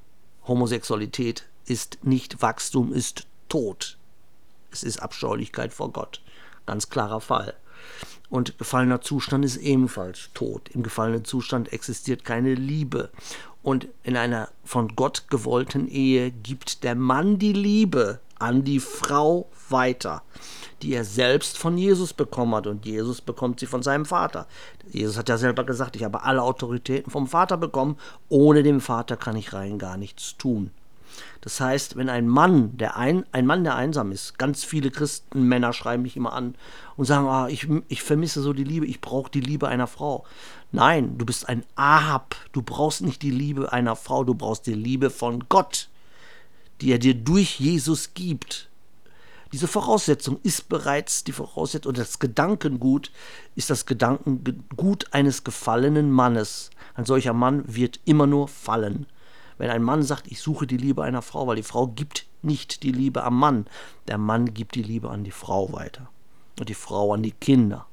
Homosexualität 0.47 1.45
ist 1.65 1.99
nicht 2.03 2.41
Wachstum, 2.41 2.93
ist 2.93 3.27
Tod. 3.49 3.97
Es 4.71 4.83
ist 4.83 4.99
Abscheulichkeit 4.99 5.73
vor 5.73 5.91
Gott. 5.91 6.21
Ganz 6.65 6.89
klarer 6.89 7.19
Fall. 7.19 7.55
Und 8.29 8.57
gefallener 8.57 9.01
Zustand 9.01 9.43
ist 9.43 9.57
ebenfalls 9.57 10.29
Tod. 10.33 10.69
Im 10.69 10.83
gefallenen 10.83 11.25
Zustand 11.25 11.73
existiert 11.73 12.23
keine 12.23 12.53
Liebe. 12.53 13.09
Und 13.63 13.87
in 14.03 14.15
einer 14.15 14.49
von 14.63 14.95
Gott 14.95 15.25
gewollten 15.29 15.87
Ehe 15.87 16.31
gibt 16.31 16.83
der 16.83 16.95
Mann 16.95 17.39
die 17.39 17.53
Liebe 17.53 18.19
an 18.37 18.63
die 18.63 18.79
Frau 18.79 19.49
weiter, 19.69 20.23
die 20.81 20.93
er 20.93 21.03
selbst 21.03 21.57
von 21.57 21.77
Jesus 21.77 22.13
bekommen 22.13 22.55
hat. 22.55 22.67
Und 22.67 22.85
Jesus 22.85 23.19
bekommt 23.21 23.59
sie 23.59 23.65
von 23.65 23.83
seinem 23.83 24.05
Vater. 24.05 24.47
Jesus 24.89 25.17
hat 25.17 25.27
ja 25.27 25.37
selber 25.37 25.65
gesagt, 25.65 25.95
ich 25.95 26.03
habe 26.03 26.23
alle 26.23 26.41
Autoritäten 26.41 27.11
vom 27.11 27.27
Vater 27.27 27.57
bekommen. 27.57 27.97
Ohne 28.29 28.63
den 28.63 28.79
Vater 28.79 29.17
kann 29.17 29.35
ich 29.35 29.53
rein 29.53 29.77
gar 29.77 29.97
nichts 29.97 30.37
tun. 30.37 30.71
Das 31.41 31.59
heißt, 31.59 31.95
wenn 31.95 32.09
ein 32.09 32.27
Mann, 32.27 32.77
der 32.77 32.97
ein, 32.97 33.25
ein 33.31 33.45
Mann, 33.45 33.63
der 33.63 33.75
einsam 33.75 34.11
ist, 34.11 34.37
ganz 34.37 34.63
viele 34.63 34.91
Christenmänner 34.91 35.73
schreiben 35.73 36.03
mich 36.03 36.17
immer 36.17 36.33
an 36.33 36.55
und 36.97 37.05
sagen, 37.05 37.27
ah, 37.27 37.47
ich, 37.47 37.67
ich 37.87 38.03
vermisse 38.03 38.41
so 38.41 38.53
die 38.53 38.63
Liebe, 38.63 38.85
ich 38.85 39.01
brauche 39.01 39.31
die 39.31 39.41
Liebe 39.41 39.67
einer 39.67 39.87
Frau. 39.87 40.25
Nein, 40.71 41.17
du 41.17 41.25
bist 41.25 41.47
ein 41.49 41.63
Ahab, 41.75 42.35
du 42.51 42.61
brauchst 42.61 43.01
nicht 43.01 43.21
die 43.21 43.31
Liebe 43.31 43.71
einer 43.71 43.95
Frau, 43.95 44.23
du 44.23 44.35
brauchst 44.35 44.67
die 44.67 44.73
Liebe 44.73 45.09
von 45.09 45.45
Gott, 45.49 45.89
die 46.81 46.91
er 46.91 46.99
dir 46.99 47.15
durch 47.15 47.59
Jesus 47.59 48.13
gibt. 48.13 48.69
Diese 49.51 49.67
Voraussetzung 49.67 50.39
ist 50.43 50.69
bereits 50.69 51.23
die 51.23 51.31
Voraussetzung, 51.31 51.89
oder 51.89 52.03
das 52.03 52.19
Gedankengut 52.19 53.11
ist 53.55 53.71
das 53.71 53.87
Gedankengut 53.87 55.11
eines 55.11 55.43
gefallenen 55.43 56.11
Mannes. 56.11 56.69
Ein 56.93 57.05
solcher 57.05 57.33
Mann 57.33 57.63
wird 57.65 57.99
immer 58.05 58.27
nur 58.27 58.47
fallen. 58.47 59.07
Wenn 59.59 59.69
ein 59.69 59.83
Mann 59.83 60.01
sagt, 60.01 60.31
ich 60.31 60.39
suche 60.39 60.65
die 60.65 60.77
Liebe 60.77 61.03
einer 61.03 61.21
Frau, 61.21 61.45
weil 61.45 61.57
die 61.57 61.63
Frau 61.63 61.87
gibt 61.87 62.25
nicht 62.41 62.81
die 62.81 62.93
Liebe 62.93 63.23
am 63.23 63.37
Mann, 63.37 63.67
der 64.07 64.17
Mann 64.17 64.53
gibt 64.53 64.73
die 64.75 64.83
Liebe 64.83 65.09
an 65.09 65.25
die 65.25 65.31
Frau 65.31 65.71
weiter 65.73 66.09
und 66.57 66.69
die 66.69 66.73
Frau 66.73 67.13
an 67.13 67.21
die 67.21 67.33
Kinder. 67.33 67.85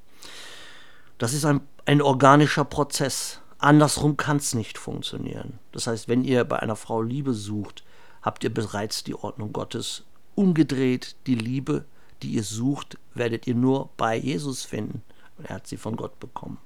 Das 1.18 1.32
ist 1.32 1.44
ein, 1.44 1.60
ein 1.84 2.00
organischer 2.00 2.64
Prozess. 2.64 3.40
Andersrum 3.58 4.16
kann 4.16 4.36
es 4.36 4.54
nicht 4.54 4.78
funktionieren. 4.78 5.58
Das 5.72 5.88
heißt, 5.88 6.08
wenn 6.08 6.22
ihr 6.22 6.44
bei 6.44 6.60
einer 6.60 6.76
Frau 6.76 7.02
Liebe 7.02 7.34
sucht, 7.34 7.84
habt 8.22 8.44
ihr 8.44 8.54
bereits 8.54 9.02
die 9.02 9.16
Ordnung 9.16 9.52
Gottes 9.52 10.04
umgedreht. 10.36 11.16
Die 11.26 11.34
Liebe, 11.34 11.84
die 12.22 12.32
ihr 12.32 12.44
sucht, 12.44 12.96
werdet 13.14 13.48
ihr 13.48 13.56
nur 13.56 13.90
bei 13.96 14.16
Jesus 14.16 14.62
finden. 14.62 15.02
Er 15.42 15.56
hat 15.56 15.66
sie 15.66 15.78
von 15.78 15.96
Gott 15.96 16.20
bekommen. 16.20 16.58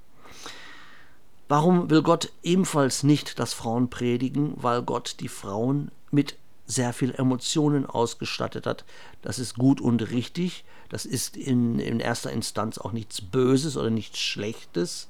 Warum 1.51 1.91
will 1.91 2.03
Gott 2.03 2.31
ebenfalls 2.45 3.03
nicht, 3.03 3.41
dass 3.41 3.55
Frauen 3.55 3.91
predigen? 3.91 4.53
Weil 4.55 4.83
Gott 4.83 5.17
die 5.19 5.27
Frauen 5.27 5.91
mit 6.13 6.37
sehr 6.65 6.93
viel 6.93 7.13
Emotionen 7.13 7.87
ausgestattet 7.87 8.69
hat. 8.69 8.85
Das 9.21 9.41
ist 9.41 9.57
gut 9.57 9.81
und 9.81 10.13
richtig. 10.13 10.65
Das 10.91 11.05
ist 11.05 11.37
in, 11.37 11.81
in 11.81 11.99
erster 11.99 12.31
Instanz 12.31 12.79
auch 12.79 12.93
nichts 12.93 13.21
Böses 13.21 13.77
oder 13.77 13.91
nichts 13.91 14.21
Schlechtes, 14.21 15.09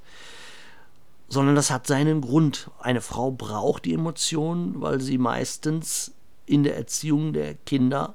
sondern 1.28 1.56
das 1.56 1.70
hat 1.70 1.86
seinen 1.86 2.22
Grund. 2.22 2.70
Eine 2.78 3.02
Frau 3.02 3.30
braucht 3.30 3.84
die 3.84 3.92
Emotionen, 3.92 4.80
weil 4.80 5.02
sie 5.02 5.18
meistens 5.18 6.12
in 6.46 6.64
der 6.64 6.74
Erziehung 6.74 7.34
der 7.34 7.52
Kinder 7.52 8.14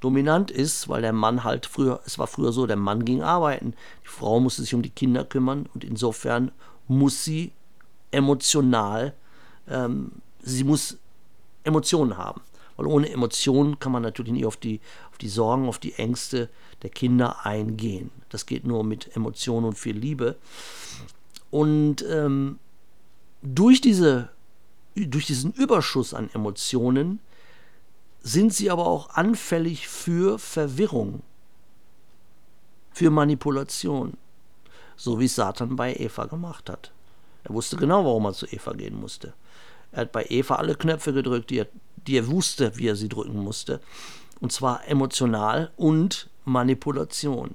dominant 0.00 0.50
ist, 0.50 0.90
weil 0.90 1.00
der 1.00 1.14
Mann 1.14 1.42
halt 1.42 1.64
früher, 1.64 2.02
es 2.04 2.18
war 2.18 2.26
früher 2.26 2.52
so, 2.52 2.66
der 2.66 2.76
Mann 2.76 3.06
ging 3.06 3.22
arbeiten, 3.22 3.72
die 4.04 4.08
Frau 4.08 4.40
musste 4.40 4.60
sich 4.60 4.74
um 4.74 4.82
die 4.82 4.90
Kinder 4.90 5.24
kümmern 5.24 5.70
und 5.72 5.84
insofern 5.84 6.52
muss 6.86 7.24
sie 7.24 7.52
emotional, 8.12 9.14
ähm, 9.68 10.12
sie 10.40 10.64
muss 10.64 10.98
Emotionen 11.64 12.16
haben. 12.16 12.40
Weil 12.76 12.86
ohne 12.86 13.10
Emotionen 13.10 13.78
kann 13.78 13.92
man 13.92 14.02
natürlich 14.02 14.32
nicht 14.32 14.46
auf 14.46 14.56
die, 14.56 14.80
auf 15.10 15.18
die 15.18 15.28
Sorgen, 15.28 15.68
auf 15.68 15.78
die 15.78 15.94
Ängste 15.94 16.48
der 16.82 16.90
Kinder 16.90 17.44
eingehen. 17.44 18.10
Das 18.28 18.46
geht 18.46 18.64
nur 18.64 18.84
mit 18.84 19.14
Emotionen 19.14 19.66
und 19.66 19.78
viel 19.78 19.96
Liebe. 19.96 20.36
Und 21.50 22.04
ähm, 22.08 22.58
durch, 23.42 23.80
diese, 23.80 24.30
durch 24.94 25.26
diesen 25.26 25.52
Überschuss 25.52 26.14
an 26.14 26.30
Emotionen 26.32 27.20
sind 28.22 28.54
sie 28.54 28.70
aber 28.70 28.86
auch 28.86 29.10
anfällig 29.10 29.88
für 29.88 30.38
Verwirrung, 30.38 31.22
für 32.90 33.10
Manipulation, 33.10 34.16
so 34.96 35.18
wie 35.18 35.28
Satan 35.28 35.76
bei 35.76 35.94
Eva 35.94 36.26
gemacht 36.26 36.70
hat. 36.70 36.92
Er 37.44 37.54
wusste 37.54 37.76
genau, 37.76 38.04
warum 38.04 38.26
er 38.26 38.32
zu 38.32 38.46
Eva 38.46 38.72
gehen 38.72 38.98
musste. 38.98 39.34
Er 39.92 40.02
hat 40.02 40.12
bei 40.12 40.26
Eva 40.28 40.56
alle 40.56 40.74
Knöpfe 40.74 41.12
gedrückt, 41.12 41.50
die 41.50 41.58
er, 41.58 41.66
die 41.96 42.16
er 42.16 42.28
wusste, 42.28 42.76
wie 42.76 42.88
er 42.88 42.96
sie 42.96 43.08
drücken 43.08 43.38
musste. 43.38 43.80
Und 44.40 44.52
zwar 44.52 44.86
emotional 44.88 45.70
und 45.76 46.28
Manipulation. 46.44 47.54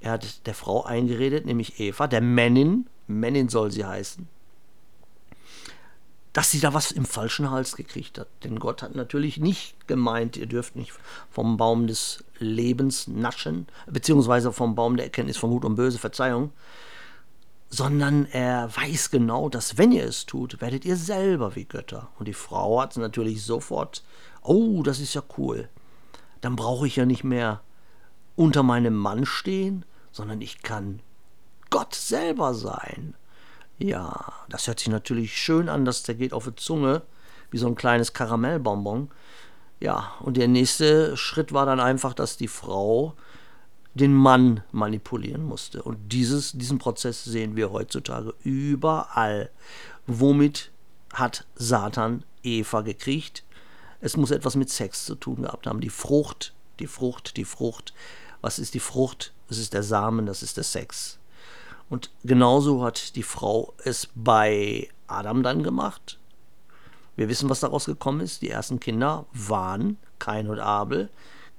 Er 0.00 0.12
hat 0.12 0.46
der 0.46 0.54
Frau 0.54 0.84
eingeredet, 0.84 1.46
nämlich 1.46 1.80
Eva, 1.80 2.06
der 2.06 2.20
Männin, 2.20 2.86
Männin 3.06 3.48
soll 3.48 3.70
sie 3.70 3.84
heißen, 3.84 4.28
dass 6.32 6.50
sie 6.50 6.60
da 6.60 6.74
was 6.74 6.92
im 6.92 7.04
falschen 7.04 7.50
Hals 7.50 7.76
gekriegt 7.76 8.18
hat. 8.18 8.28
Denn 8.42 8.58
Gott 8.58 8.82
hat 8.82 8.94
natürlich 8.94 9.38
nicht 9.38 9.86
gemeint, 9.86 10.36
ihr 10.36 10.46
dürft 10.46 10.76
nicht 10.76 10.92
vom 11.30 11.56
Baum 11.56 11.86
des 11.86 12.24
Lebens 12.38 13.06
naschen, 13.06 13.66
beziehungsweise 13.86 14.52
vom 14.52 14.74
Baum 14.74 14.96
der 14.96 15.06
Erkenntnis 15.06 15.36
von 15.36 15.50
Gut 15.50 15.64
und 15.64 15.76
Böse, 15.76 15.98
Verzeihung, 15.98 16.52
sondern 17.72 18.26
er 18.26 18.68
weiß 18.76 19.10
genau, 19.10 19.48
dass 19.48 19.78
wenn 19.78 19.92
ihr 19.92 20.04
es 20.04 20.26
tut, 20.26 20.60
werdet 20.60 20.84
ihr 20.84 20.96
selber 20.96 21.56
wie 21.56 21.64
Götter. 21.64 22.10
Und 22.18 22.28
die 22.28 22.34
Frau 22.34 22.82
hat 22.82 22.94
natürlich 22.98 23.42
sofort, 23.42 24.04
oh, 24.42 24.82
das 24.82 25.00
ist 25.00 25.14
ja 25.14 25.22
cool. 25.38 25.70
Dann 26.42 26.54
brauche 26.54 26.86
ich 26.86 26.96
ja 26.96 27.06
nicht 27.06 27.24
mehr 27.24 27.62
unter 28.36 28.62
meinem 28.62 28.94
Mann 28.94 29.24
stehen, 29.24 29.86
sondern 30.10 30.42
ich 30.42 30.60
kann 30.60 31.00
Gott 31.70 31.94
selber 31.94 32.52
sein. 32.52 33.14
Ja, 33.78 34.34
das 34.50 34.66
hört 34.66 34.78
sich 34.78 34.88
natürlich 34.88 35.34
schön 35.34 35.70
an, 35.70 35.86
das 35.86 36.02
geht 36.04 36.34
auf 36.34 36.44
die 36.44 36.56
Zunge, 36.56 37.00
wie 37.50 37.58
so 37.58 37.68
ein 37.68 37.74
kleines 37.74 38.12
Karamellbonbon. 38.12 39.10
Ja, 39.80 40.12
und 40.20 40.36
der 40.36 40.46
nächste 40.46 41.16
Schritt 41.16 41.54
war 41.54 41.64
dann 41.64 41.80
einfach, 41.80 42.12
dass 42.12 42.36
die 42.36 42.48
Frau 42.48 43.14
den 43.94 44.14
Mann 44.14 44.62
manipulieren 44.72 45.44
musste. 45.44 45.82
Und 45.82 46.12
dieses, 46.12 46.52
diesen 46.52 46.78
Prozess 46.78 47.24
sehen 47.24 47.56
wir 47.56 47.72
heutzutage 47.72 48.34
überall. 48.42 49.50
Womit 50.06 50.70
hat 51.12 51.46
Satan 51.54 52.24
Eva 52.42 52.80
gekriegt? 52.80 53.44
Es 54.00 54.16
muss 54.16 54.30
etwas 54.30 54.56
mit 54.56 54.70
Sex 54.70 55.04
zu 55.04 55.14
tun 55.14 55.42
gehabt 55.42 55.66
haben. 55.66 55.80
Die 55.80 55.90
Frucht, 55.90 56.54
die 56.80 56.86
Frucht, 56.86 57.36
die 57.36 57.44
Frucht. 57.44 57.92
Was 58.40 58.58
ist 58.58 58.74
die 58.74 58.80
Frucht? 58.80 59.32
Das 59.48 59.58
ist 59.58 59.74
der 59.74 59.82
Samen, 59.82 60.26
das 60.26 60.42
ist 60.42 60.56
der 60.56 60.64
Sex. 60.64 61.18
Und 61.90 62.10
genauso 62.24 62.82
hat 62.82 63.16
die 63.16 63.22
Frau 63.22 63.74
es 63.84 64.08
bei 64.14 64.88
Adam 65.06 65.42
dann 65.42 65.62
gemacht. 65.62 66.18
Wir 67.16 67.28
wissen, 67.28 67.50
was 67.50 67.60
daraus 67.60 67.84
gekommen 67.84 68.20
ist. 68.20 68.40
Die 68.40 68.48
ersten 68.48 68.80
Kinder 68.80 69.26
waren 69.34 69.98
Kain 70.18 70.48
und 70.48 70.58
Abel. 70.58 71.10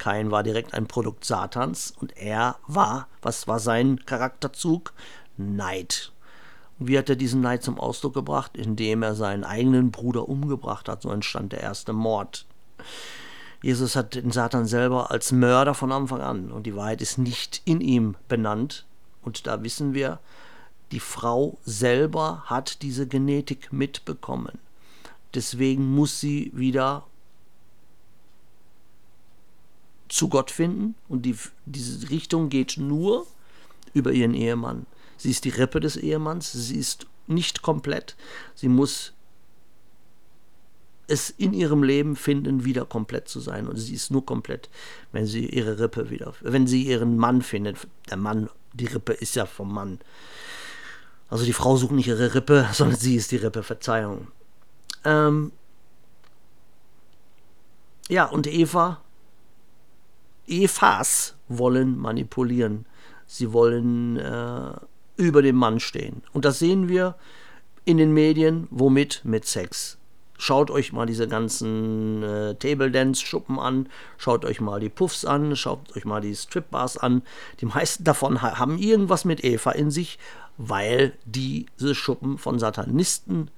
Kain 0.04 0.32
war 0.32 0.44
direkt 0.44 0.74
ein 0.74 0.86
Produkt 0.86 1.24
Satans 1.24 1.94
und 1.98 2.18
er 2.18 2.58
war, 2.68 3.08
was 3.22 3.48
war 3.48 3.60
sein 3.60 4.06
Charakterzug? 4.06 4.92
Neid. 5.38 6.12
Und 6.78 6.90
wie 6.90 6.98
hat 6.98 7.08
er 7.10 7.16
diesen 7.16 7.40
Neid 7.40 7.64
zum 7.64 7.80
Ausdruck 7.80 8.14
gebracht? 8.14 8.58
Indem 8.58 9.02
er 9.02 9.16
seinen 9.16 9.46
eigenen 9.46 9.92
Bruder 9.92 10.28
umgebracht 10.28 10.90
hat. 10.90 11.04
So 11.04 11.10
entstand 11.10 11.54
der 11.54 11.62
erste 11.62 11.94
Mord. 11.94 12.46
Jesus 13.62 13.96
hat 13.96 14.16
den 14.16 14.32
Satan 14.32 14.66
selber 14.66 15.10
als 15.10 15.32
Mörder 15.32 15.74
von 15.74 15.94
Anfang 15.94 16.20
an 16.20 16.52
und 16.52 16.64
die 16.64 16.76
Wahrheit 16.76 17.02
ist 17.02 17.18
nicht 17.18 17.62
in 17.64 17.80
ihm 17.80 18.16
benannt. 18.28 18.86
Und 19.22 19.48
da 19.48 19.64
wissen 19.64 19.94
wir, 19.94 20.20
die 20.92 21.00
Frau 21.00 21.60
selber 21.64 22.44
hat 22.48 22.82
diese 22.82 23.08
Genetik 23.08 23.72
mitbekommen. 23.72 24.60
Deswegen 25.34 25.96
muss 25.96 26.20
sie 26.20 26.52
wieder 26.54 27.06
zu 30.14 30.30
Gott 30.30 30.52
finden 30.52 30.94
und 31.10 31.24
die, 31.24 31.36
diese 31.66 32.12
Richtung 32.12 32.50
geht 32.50 32.78
nur 32.78 33.26
über 33.94 34.12
ihren 34.12 34.36
Ehemann. 34.36 34.86
Sie 35.18 35.32
ist 35.32 35.44
die 35.44 35.50
Rippe 35.50 35.80
des 35.80 35.98
Ehemanns, 35.98 36.52
sie 36.52 36.78
ist 36.78 37.08
nicht 37.26 37.64
komplett, 37.64 38.16
sie 38.54 38.68
muss 38.68 39.14
es 41.08 41.32
in 41.32 41.54
ihrem 41.54 41.82
Leben 41.82 42.16
finden, 42.16 42.64
wieder 42.64 42.86
komplett 42.86 43.28
zu 43.28 43.40
sein. 43.40 43.68
Und 43.68 43.78
sie 43.78 43.96
ist 43.96 44.12
nur 44.12 44.26
komplett, 44.26 44.70
wenn 45.12 45.26
sie 45.26 45.48
ihre 45.48 45.80
Rippe 45.80 46.12
wieder, 46.12 46.34
wenn 46.42 46.68
sie 46.68 46.84
ihren 46.84 47.18
Mann 47.18 47.42
findet. 47.42 47.78
Der 48.10 48.18
Mann, 48.18 48.50
die 48.74 48.86
Rippe 48.86 49.14
ist 49.14 49.36
ja 49.36 49.48
vom 49.48 49.74
Mann. 49.74 50.00
Also 51.30 51.44
die 51.44 51.54
Frau 51.54 51.76
sucht 51.76 51.92
nicht 51.92 52.08
ihre 52.08 52.36
Rippe, 52.36 52.70
sondern 52.74 52.98
sie 53.00 53.16
ist 53.16 53.32
die 53.32 53.38
Rippe, 53.38 53.64
Verzeihung. 53.64 54.28
Ähm 55.04 55.52
ja, 58.10 58.26
und 58.26 58.46
Eva 58.46 59.02
Evas 60.48 61.36
wollen 61.48 61.98
manipulieren. 61.98 62.86
Sie 63.26 63.54
wollen 63.54 64.18
äh, 64.18 64.74
über 65.18 65.42
dem 65.42 65.56
Mann 65.56 65.80
stehen. 65.80 66.24
Und 66.34 66.46
das 66.46 66.60
sehen 66.60 66.88
wir 66.88 67.16
in 67.86 67.98
den 67.98 68.14
Medien. 68.14 68.68
Womit? 68.70 69.22
Mit 69.24 69.46
Sex. 69.46 69.98
Schaut 70.38 70.72
euch 70.72 70.92
mal 70.92 71.06
diese 71.06 71.28
ganzen 71.28 72.24
äh, 72.24 72.56
Table 72.56 72.92
Dance 72.92 73.26
Schuppen 73.26 73.60
an, 73.60 73.88
schaut 74.18 74.44
euch 74.44 74.60
mal 74.60 74.80
die 74.80 74.90
Puffs 74.90 75.26
an, 75.26 75.56
schaut 75.56 75.96
euch 75.96 76.06
mal 76.06 76.22
die 76.22 76.36
Strip 76.36 76.70
Bars 76.70 76.98
an. 76.98 77.22
Die 77.62 77.66
meisten 77.66 78.04
davon 78.04 78.42
haben 78.42 78.78
irgendwas 78.78 79.26
mit 79.26 79.44
Eva 79.44 79.72
in 79.72 79.92
sich, 79.92 80.20
weil 80.58 81.14
diese 81.26 81.96
Schuppen 81.96 82.38
von 82.38 82.60
Satanisten 82.60 83.52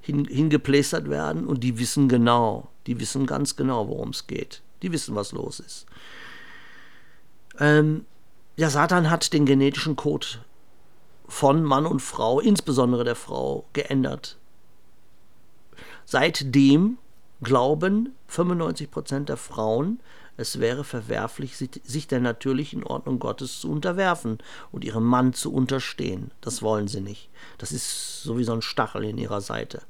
hin, 0.00 0.24
hingeplästert 0.24 1.08
werden 1.10 1.46
und 1.46 1.62
die 1.62 1.78
wissen 1.78 2.08
genau, 2.08 2.68
die 2.86 2.98
wissen 2.98 3.26
ganz 3.26 3.54
genau, 3.54 3.88
worum 3.88 4.10
es 4.10 4.26
geht. 4.26 4.62
Die 4.86 4.92
wissen, 4.92 5.16
was 5.16 5.32
los 5.32 5.58
ist. 5.58 5.84
Ähm, 7.58 8.06
ja, 8.54 8.70
Satan 8.70 9.10
hat 9.10 9.32
den 9.32 9.44
genetischen 9.44 9.96
Code 9.96 10.26
von 11.26 11.64
Mann 11.64 11.86
und 11.86 11.98
Frau, 11.98 12.38
insbesondere 12.38 13.02
der 13.02 13.16
Frau, 13.16 13.64
geändert. 13.72 14.38
Seitdem 16.04 16.98
glauben 17.42 18.14
95% 18.30 19.24
der 19.24 19.36
Frauen, 19.36 19.98
es 20.36 20.60
wäre 20.60 20.84
verwerflich, 20.84 21.56
sich 21.56 22.06
der 22.06 22.20
natürlichen 22.20 22.84
Ordnung 22.84 23.18
Gottes 23.18 23.58
zu 23.58 23.68
unterwerfen 23.68 24.38
und 24.70 24.84
ihrem 24.84 25.04
Mann 25.04 25.32
zu 25.32 25.52
unterstehen. 25.52 26.30
Das 26.40 26.62
wollen 26.62 26.86
sie 26.86 27.00
nicht. 27.00 27.28
Das 27.58 27.72
ist 27.72 28.22
so 28.22 28.38
wie 28.38 28.44
so 28.44 28.52
ein 28.52 28.62
Stachel 28.62 29.02
in 29.02 29.18
ihrer 29.18 29.40
Seite. 29.40 29.82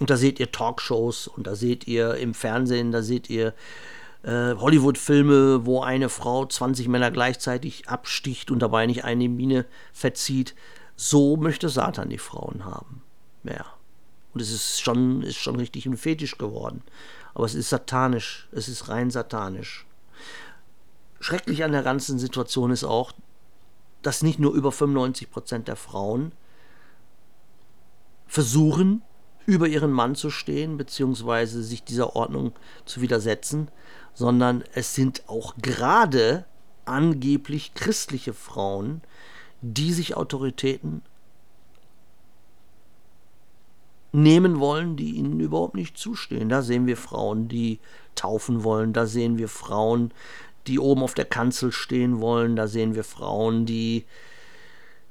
Und 0.00 0.10
da 0.10 0.16
seht 0.16 0.40
ihr 0.40 0.50
Talkshows 0.50 1.28
und 1.28 1.46
da 1.46 1.54
seht 1.54 1.86
ihr 1.86 2.16
im 2.16 2.34
Fernsehen, 2.34 2.90
da 2.90 3.02
seht 3.02 3.30
ihr 3.30 3.54
äh, 4.24 4.54
Hollywood-Filme, 4.56 5.66
wo 5.66 5.82
eine 5.82 6.08
Frau 6.08 6.46
20 6.46 6.88
Männer 6.88 7.10
gleichzeitig 7.10 7.88
absticht 7.88 8.50
und 8.50 8.60
dabei 8.60 8.86
nicht 8.86 9.04
eine 9.04 9.28
Mine 9.28 9.66
verzieht. 9.92 10.54
So 10.96 11.36
möchte 11.36 11.68
Satan 11.68 12.10
die 12.10 12.18
Frauen 12.18 12.64
haben. 12.64 13.02
Ja. 13.44 13.66
Und 14.32 14.40
es 14.40 14.50
ist 14.50 14.80
schon, 14.80 15.22
ist 15.22 15.36
schon 15.36 15.56
richtig 15.56 15.86
ein 15.86 15.96
Fetisch 15.96 16.38
geworden. 16.38 16.82
Aber 17.34 17.44
es 17.44 17.54
ist 17.54 17.70
satanisch. 17.70 18.48
Es 18.50 18.68
ist 18.68 18.88
rein 18.88 19.10
satanisch. 19.10 19.86
Schrecklich 21.20 21.62
an 21.62 21.72
der 21.72 21.82
ganzen 21.82 22.18
Situation 22.18 22.72
ist 22.72 22.84
auch, 22.84 23.12
dass 24.02 24.22
nicht 24.22 24.38
nur 24.38 24.52
über 24.52 24.72
95 24.72 25.30
Prozent 25.30 25.68
der 25.68 25.76
Frauen 25.76 26.32
versuchen, 28.26 29.02
über 29.46 29.68
ihren 29.68 29.92
Mann 29.92 30.14
zu 30.14 30.30
stehen, 30.30 30.76
beziehungsweise 30.76 31.62
sich 31.62 31.84
dieser 31.84 32.16
Ordnung 32.16 32.52
zu 32.84 33.00
widersetzen, 33.00 33.68
sondern 34.14 34.64
es 34.74 34.94
sind 34.94 35.24
auch 35.28 35.54
gerade 35.60 36.44
angeblich 36.84 37.74
christliche 37.74 38.32
Frauen, 38.32 39.02
die 39.60 39.92
sich 39.92 40.16
Autoritäten 40.16 41.02
nehmen 44.12 44.60
wollen, 44.60 44.96
die 44.96 45.16
ihnen 45.16 45.40
überhaupt 45.40 45.74
nicht 45.74 45.98
zustehen. 45.98 46.48
Da 46.48 46.62
sehen 46.62 46.86
wir 46.86 46.96
Frauen, 46.96 47.48
die 47.48 47.80
taufen 48.14 48.62
wollen, 48.62 48.92
da 48.92 49.06
sehen 49.06 49.38
wir 49.38 49.48
Frauen, 49.48 50.12
die 50.66 50.78
oben 50.78 51.02
auf 51.02 51.14
der 51.14 51.24
Kanzel 51.24 51.72
stehen 51.72 52.20
wollen, 52.20 52.56
da 52.56 52.68
sehen 52.68 52.94
wir 52.94 53.04
Frauen, 53.04 53.66
die 53.66 54.04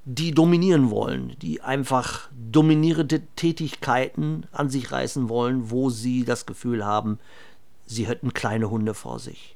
die 0.06 0.32
dominieren 0.32 0.90
wollen, 0.90 1.36
die 1.42 1.62
einfach 1.62 2.30
dominierende 2.52 3.22
Tätigkeiten 3.36 4.46
an 4.52 4.70
sich 4.70 4.92
reißen 4.92 5.30
wollen, 5.30 5.72
wo 5.72 5.90
sie 5.90 6.26
das 6.26 6.46
Gefühl 6.46 6.86
haben, 6.86 7.20
sie 7.86 8.08
hätten 8.08 8.34
kleine 8.34 8.70
Hunde 8.70 8.94
vor 8.94 9.20
sich. 9.20 9.56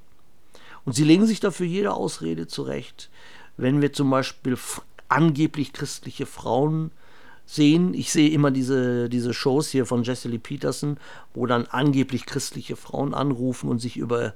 Und 0.85 0.93
sie 0.93 1.03
legen 1.03 1.27
sich 1.27 1.41
dafür 1.41 1.65
jede 1.65 1.93
Ausrede 1.93 2.47
zurecht. 2.47 3.09
Wenn 3.57 3.81
wir 3.81 3.91
zum 3.91 4.09
Beispiel 4.09 4.57
angeblich 5.09 5.73
christliche 5.73 6.25
Frauen 6.25 6.91
sehen, 7.45 7.93
ich 7.93 8.11
sehe 8.11 8.29
immer 8.29 8.51
diese, 8.51 9.09
diese 9.09 9.33
Shows 9.33 9.69
hier 9.69 9.85
von 9.85 10.03
Jesse 10.03 10.29
Lee 10.29 10.37
Peterson, 10.37 10.97
wo 11.33 11.45
dann 11.45 11.65
angeblich 11.65 12.25
christliche 12.25 12.77
Frauen 12.77 13.13
anrufen 13.13 13.69
und 13.69 13.79
sich 13.79 13.97
über 13.97 14.33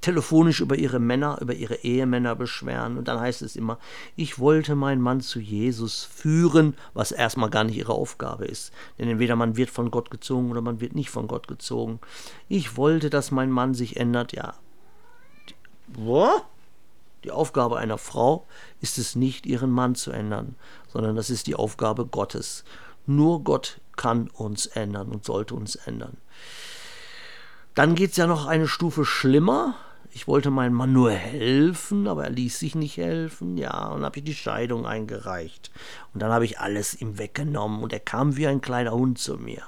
telefonisch 0.00 0.60
über 0.60 0.76
ihre 0.76 0.98
Männer, 0.98 1.38
über 1.40 1.54
ihre 1.54 1.76
Ehemänner 1.76 2.34
beschweren. 2.34 2.96
Und 2.96 3.08
dann 3.08 3.20
heißt 3.20 3.42
es 3.42 3.56
immer, 3.56 3.78
ich 4.16 4.38
wollte 4.38 4.74
meinen 4.74 5.02
Mann 5.02 5.20
zu 5.20 5.40
Jesus 5.40 6.04
führen, 6.04 6.74
was 6.94 7.12
erstmal 7.12 7.50
gar 7.50 7.64
nicht 7.64 7.76
ihre 7.76 7.92
Aufgabe 7.92 8.46
ist. 8.46 8.72
Denn 8.98 9.08
entweder 9.08 9.36
man 9.36 9.56
wird 9.56 9.70
von 9.70 9.90
Gott 9.90 10.10
gezogen 10.10 10.50
oder 10.50 10.62
man 10.62 10.80
wird 10.80 10.94
nicht 10.94 11.10
von 11.10 11.26
Gott 11.26 11.48
gezogen. 11.48 12.00
Ich 12.48 12.76
wollte, 12.76 13.10
dass 13.10 13.30
mein 13.30 13.50
Mann 13.50 13.74
sich 13.74 13.96
ändert. 13.96 14.32
Ja. 14.32 14.54
Die 17.24 17.30
Aufgabe 17.30 17.78
einer 17.78 17.98
Frau 17.98 18.46
ist 18.80 18.96
es 18.96 19.16
nicht, 19.16 19.44
ihren 19.44 19.70
Mann 19.70 19.94
zu 19.94 20.10
ändern, 20.12 20.54
sondern 20.88 21.16
das 21.16 21.28
ist 21.28 21.46
die 21.46 21.56
Aufgabe 21.56 22.06
Gottes. 22.06 22.64
Nur 23.06 23.44
Gott 23.44 23.80
kann 23.96 24.30
uns 24.30 24.66
ändern 24.66 25.08
und 25.08 25.24
sollte 25.24 25.54
uns 25.54 25.74
ändern. 25.74 26.16
Dann 27.80 27.94
geht 27.94 28.10
es 28.10 28.18
ja 28.18 28.26
noch 28.26 28.44
eine 28.44 28.68
Stufe 28.68 29.06
schlimmer. 29.06 29.74
Ich 30.12 30.28
wollte 30.28 30.50
meinem 30.50 30.74
Mann 30.74 30.92
nur 30.92 31.12
helfen, 31.12 32.08
aber 32.08 32.24
er 32.24 32.30
ließ 32.30 32.58
sich 32.58 32.74
nicht 32.74 32.98
helfen. 32.98 33.56
Ja, 33.56 33.86
und 33.88 34.04
habe 34.04 34.18
ich 34.18 34.24
die 34.24 34.34
Scheidung 34.34 34.84
eingereicht. 34.84 35.70
Und 36.12 36.20
dann 36.20 36.30
habe 36.30 36.44
ich 36.44 36.60
alles 36.60 37.00
ihm 37.00 37.16
weggenommen 37.18 37.82
und 37.82 37.94
er 37.94 38.00
kam 38.00 38.36
wie 38.36 38.46
ein 38.46 38.60
kleiner 38.60 38.90
Hund 38.90 39.18
zu 39.18 39.38
mir. 39.38 39.62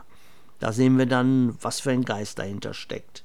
Da 0.60 0.74
sehen 0.74 0.98
wir 0.98 1.06
dann, 1.06 1.56
was 1.62 1.80
für 1.80 1.90
ein 1.90 2.04
Geist 2.04 2.38
dahinter 2.38 2.74
steckt. 2.74 3.24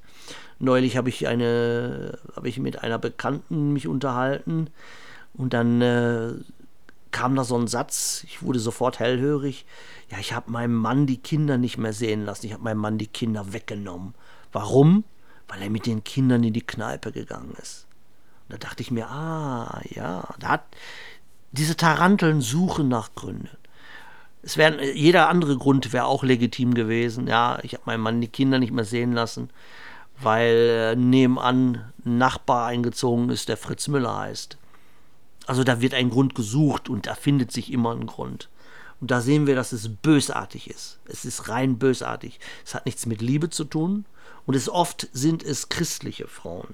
Neulich 0.57 0.95
habe 0.95 1.09
ich 1.09 1.27
eine, 1.27 2.17
habe 2.33 2.47
ich 2.47 2.57
mit 2.57 2.81
einer 2.81 2.97
Bekannten 2.97 3.73
mich 3.73 3.89
unterhalten 3.89 4.69
und 5.33 5.53
dann 5.53 5.81
äh, 5.81 6.31
kam 7.11 7.35
da 7.35 7.43
so 7.43 7.57
ein 7.57 7.67
Satz, 7.67 8.23
ich 8.25 8.41
wurde 8.41 8.59
sofort 8.59 8.99
hellhörig. 8.99 9.65
Ja, 10.09 10.19
ich 10.19 10.31
habe 10.31 10.49
meinem 10.49 10.75
Mann 10.75 11.07
die 11.07 11.17
Kinder 11.21 11.57
nicht 11.57 11.77
mehr 11.77 11.91
sehen 11.91 12.23
lassen, 12.23 12.45
ich 12.45 12.53
habe 12.53 12.63
meinem 12.63 12.79
Mann 12.79 12.97
die 12.97 13.07
Kinder 13.07 13.51
weggenommen. 13.51 14.13
Warum? 14.57 15.03
Weil 15.47 15.61
er 15.61 15.69
mit 15.69 15.85
den 15.85 16.03
Kindern 16.03 16.43
in 16.43 16.51
die 16.51 16.65
Kneipe 16.65 17.11
gegangen 17.11 17.55
ist. 17.61 17.85
Und 18.43 18.53
da 18.53 18.57
dachte 18.57 18.81
ich 18.81 18.89
mir, 18.89 19.07
ah, 19.07 19.81
ja, 19.87 20.27
da 20.39 20.47
hat 20.47 20.63
diese 21.51 21.77
Taranteln 21.77 22.41
suchen 22.41 22.87
nach 22.87 23.13
Gründen. 23.13 23.55
Es 24.41 24.57
wären, 24.57 24.79
jeder 24.95 25.29
andere 25.29 25.57
Grund 25.57 25.93
wäre 25.93 26.05
auch 26.05 26.23
legitim 26.23 26.73
gewesen. 26.73 27.27
Ja, 27.27 27.59
ich 27.61 27.73
habe 27.73 27.83
meinen 27.85 28.01
Mann 28.01 28.19
die 28.19 28.29
Kinder 28.29 28.57
nicht 28.57 28.73
mehr 28.73 28.83
sehen 28.83 29.13
lassen, 29.13 29.51
weil 30.19 30.95
nebenan 30.95 31.91
ein 32.03 32.17
Nachbar 32.17 32.65
eingezogen 32.65 33.29
ist, 33.29 33.49
der 33.49 33.57
Fritz 33.57 33.87
Müller 33.87 34.17
heißt. 34.17 34.57
Also 35.45 35.63
da 35.63 35.81
wird 35.81 35.93
ein 35.93 36.09
Grund 36.09 36.33
gesucht 36.33 36.89
und 36.89 37.05
da 37.05 37.13
findet 37.13 37.51
sich 37.51 37.71
immer 37.71 37.93
ein 37.93 38.07
Grund. 38.07 38.49
Und 38.99 39.11
da 39.11 39.21
sehen 39.21 39.45
wir, 39.45 39.53
dass 39.53 39.71
es 39.71 39.87
bösartig 39.87 40.67
ist. 40.67 40.97
Es 41.05 41.25
ist 41.25 41.47
rein 41.47 41.77
bösartig. 41.77 42.39
Es 42.65 42.73
hat 42.73 42.87
nichts 42.87 43.05
mit 43.05 43.21
Liebe 43.21 43.51
zu 43.51 43.63
tun, 43.63 44.05
und 44.47 44.55
es 44.55 44.69
oft 44.69 45.07
sind 45.13 45.43
es 45.43 45.69
christliche 45.69 46.27
Frauen. 46.27 46.73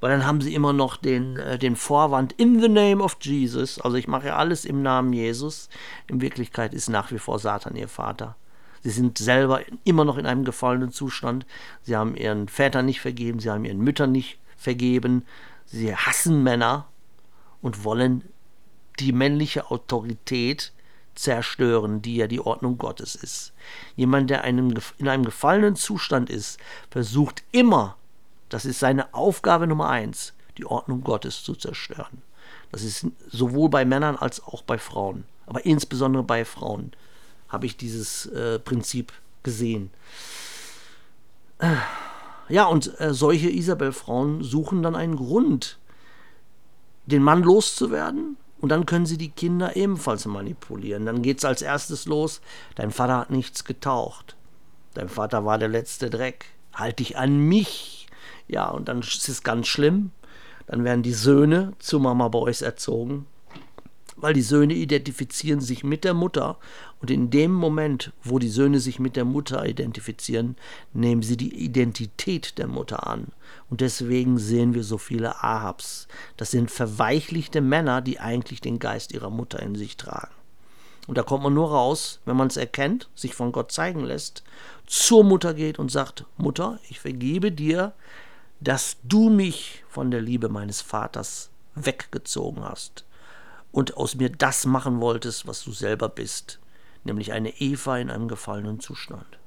Weil 0.00 0.10
dann 0.10 0.26
haben 0.26 0.40
sie 0.40 0.54
immer 0.54 0.72
noch 0.72 0.96
den, 0.96 1.36
äh, 1.36 1.58
den 1.58 1.74
Vorwand 1.74 2.34
in 2.34 2.60
the 2.60 2.68
name 2.68 3.02
of 3.02 3.16
Jesus. 3.20 3.80
Also 3.80 3.96
ich 3.96 4.06
mache 4.06 4.34
alles 4.34 4.64
im 4.64 4.82
Namen 4.82 5.12
Jesus. 5.12 5.68
In 6.06 6.20
Wirklichkeit 6.20 6.72
ist 6.72 6.88
nach 6.88 7.10
wie 7.10 7.18
vor 7.18 7.40
Satan 7.40 7.74
ihr 7.74 7.88
Vater. 7.88 8.36
Sie 8.84 8.90
sind 8.90 9.18
selber 9.18 9.62
immer 9.82 10.04
noch 10.04 10.18
in 10.18 10.26
einem 10.26 10.44
gefallenen 10.44 10.92
Zustand. 10.92 11.46
Sie 11.82 11.96
haben 11.96 12.14
ihren 12.14 12.46
Vätern 12.46 12.86
nicht 12.86 13.00
vergeben, 13.00 13.40
sie 13.40 13.50
haben 13.50 13.64
ihren 13.64 13.80
Müttern 13.80 14.12
nicht 14.12 14.38
vergeben. 14.56 15.24
Sie 15.66 15.96
hassen 15.96 16.44
Männer 16.44 16.86
und 17.60 17.82
wollen 17.82 18.22
die 19.00 19.12
männliche 19.12 19.70
Autorität 19.70 20.72
zerstören, 21.18 22.00
die 22.00 22.16
ja 22.16 22.26
die 22.26 22.40
Ordnung 22.40 22.78
Gottes 22.78 23.14
ist. 23.14 23.52
Jemand, 23.96 24.30
der 24.30 24.44
einem, 24.44 24.74
in 24.98 25.08
einem 25.08 25.24
gefallenen 25.24 25.76
Zustand 25.76 26.30
ist, 26.30 26.58
versucht 26.90 27.42
immer, 27.52 27.96
das 28.48 28.64
ist 28.64 28.78
seine 28.78 29.12
Aufgabe 29.14 29.66
Nummer 29.66 29.88
eins, 29.88 30.32
die 30.56 30.64
Ordnung 30.64 31.02
Gottes 31.02 31.42
zu 31.42 31.54
zerstören. 31.54 32.22
Das 32.70 32.82
ist 32.82 33.06
sowohl 33.28 33.68
bei 33.68 33.84
Männern 33.84 34.16
als 34.16 34.42
auch 34.42 34.62
bei 34.62 34.78
Frauen. 34.78 35.24
Aber 35.46 35.64
insbesondere 35.64 36.22
bei 36.22 36.44
Frauen 36.44 36.92
habe 37.48 37.66
ich 37.66 37.76
dieses 37.76 38.26
äh, 38.26 38.58
Prinzip 38.58 39.12
gesehen. 39.42 39.90
Ja, 42.48 42.66
und 42.66 42.98
äh, 43.00 43.12
solche 43.12 43.50
Isabel-Frauen 43.50 44.42
suchen 44.42 44.82
dann 44.82 44.94
einen 44.94 45.16
Grund, 45.16 45.78
den 47.06 47.22
Mann 47.22 47.42
loszuwerden. 47.42 48.36
Und 48.60 48.70
dann 48.70 48.86
können 48.86 49.06
sie 49.06 49.18
die 49.18 49.30
Kinder 49.30 49.76
ebenfalls 49.76 50.26
manipulieren. 50.26 51.06
Dann 51.06 51.22
geht 51.22 51.38
es 51.38 51.44
als 51.44 51.62
erstes 51.62 52.06
los. 52.06 52.40
Dein 52.74 52.90
Vater 52.90 53.18
hat 53.18 53.30
nichts 53.30 53.64
getaucht. 53.64 54.36
Dein 54.94 55.08
Vater 55.08 55.44
war 55.44 55.58
der 55.58 55.68
letzte 55.68 56.10
Dreck. 56.10 56.46
Halt 56.74 56.98
dich 56.98 57.16
an 57.16 57.38
mich. 57.38 58.08
Ja, 58.48 58.68
und 58.68 58.88
dann 58.88 59.00
ist 59.00 59.28
es 59.28 59.42
ganz 59.42 59.68
schlimm. 59.68 60.10
Dann 60.66 60.84
werden 60.84 61.02
die 61.02 61.12
Söhne 61.12 61.72
zu 61.78 62.00
Mama 62.00 62.28
Boys 62.28 62.62
erzogen 62.62 63.26
weil 64.20 64.34
die 64.34 64.42
Söhne 64.42 64.74
identifizieren 64.74 65.60
sich 65.60 65.84
mit 65.84 66.04
der 66.04 66.14
Mutter 66.14 66.58
und 67.00 67.10
in 67.10 67.30
dem 67.30 67.52
Moment, 67.52 68.12
wo 68.22 68.38
die 68.38 68.48
Söhne 68.48 68.80
sich 68.80 68.98
mit 68.98 69.16
der 69.16 69.24
Mutter 69.24 69.64
identifizieren, 69.64 70.56
nehmen 70.92 71.22
sie 71.22 71.36
die 71.36 71.54
Identität 71.54 72.58
der 72.58 72.66
Mutter 72.66 73.06
an. 73.06 73.28
Und 73.70 73.80
deswegen 73.80 74.38
sehen 74.38 74.74
wir 74.74 74.82
so 74.82 74.98
viele 74.98 75.42
Ahabs. 75.42 76.08
Das 76.36 76.50
sind 76.50 76.70
verweichlichte 76.70 77.60
Männer, 77.60 78.00
die 78.00 78.18
eigentlich 78.18 78.60
den 78.60 78.78
Geist 78.78 79.12
ihrer 79.12 79.30
Mutter 79.30 79.62
in 79.62 79.76
sich 79.76 79.96
tragen. 79.96 80.34
Und 81.06 81.16
da 81.16 81.22
kommt 81.22 81.44
man 81.44 81.54
nur 81.54 81.70
raus, 81.70 82.20
wenn 82.26 82.36
man 82.36 82.48
es 82.48 82.56
erkennt, 82.56 83.08
sich 83.14 83.34
von 83.34 83.52
Gott 83.52 83.72
zeigen 83.72 84.04
lässt, 84.04 84.42
zur 84.86 85.24
Mutter 85.24 85.54
geht 85.54 85.78
und 85.78 85.90
sagt, 85.90 86.24
Mutter, 86.36 86.78
ich 86.90 87.00
vergebe 87.00 87.50
dir, 87.52 87.94
dass 88.60 88.96
du 89.04 89.30
mich 89.30 89.84
von 89.88 90.10
der 90.10 90.20
Liebe 90.20 90.48
meines 90.48 90.80
Vaters 90.80 91.50
weggezogen 91.74 92.64
hast 92.64 93.04
und 93.72 93.96
aus 93.96 94.14
mir 94.14 94.30
das 94.30 94.66
machen 94.66 95.00
wolltest, 95.00 95.46
was 95.46 95.62
du 95.64 95.72
selber 95.72 96.08
bist, 96.08 96.58
nämlich 97.04 97.32
eine 97.32 97.50
Eva 97.60 97.98
in 97.98 98.10
einem 98.10 98.28
gefallenen 98.28 98.80
Zustand. 98.80 99.38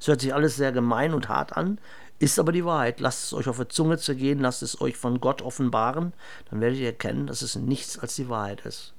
Es 0.00 0.08
hört 0.08 0.20
sich 0.20 0.34
alles 0.34 0.56
sehr 0.56 0.72
gemein 0.72 1.14
und 1.14 1.28
hart 1.28 1.56
an, 1.56 1.78
ist 2.18 2.38
aber 2.38 2.52
die 2.52 2.64
Wahrheit. 2.64 3.00
Lasst 3.00 3.24
es 3.24 3.34
euch 3.34 3.48
auf 3.48 3.56
der 3.56 3.68
Zunge 3.68 3.98
zergehen, 3.98 4.40
lasst 4.40 4.62
es 4.62 4.80
euch 4.80 4.96
von 4.96 5.20
Gott 5.20 5.42
offenbaren, 5.42 6.12
dann 6.50 6.60
werdet 6.60 6.78
ihr 6.78 6.86
erkennen, 6.86 7.26
dass 7.26 7.42
es 7.42 7.56
nichts 7.56 7.98
als 7.98 8.16
die 8.16 8.28
Wahrheit 8.28 8.64
ist. 8.64 8.94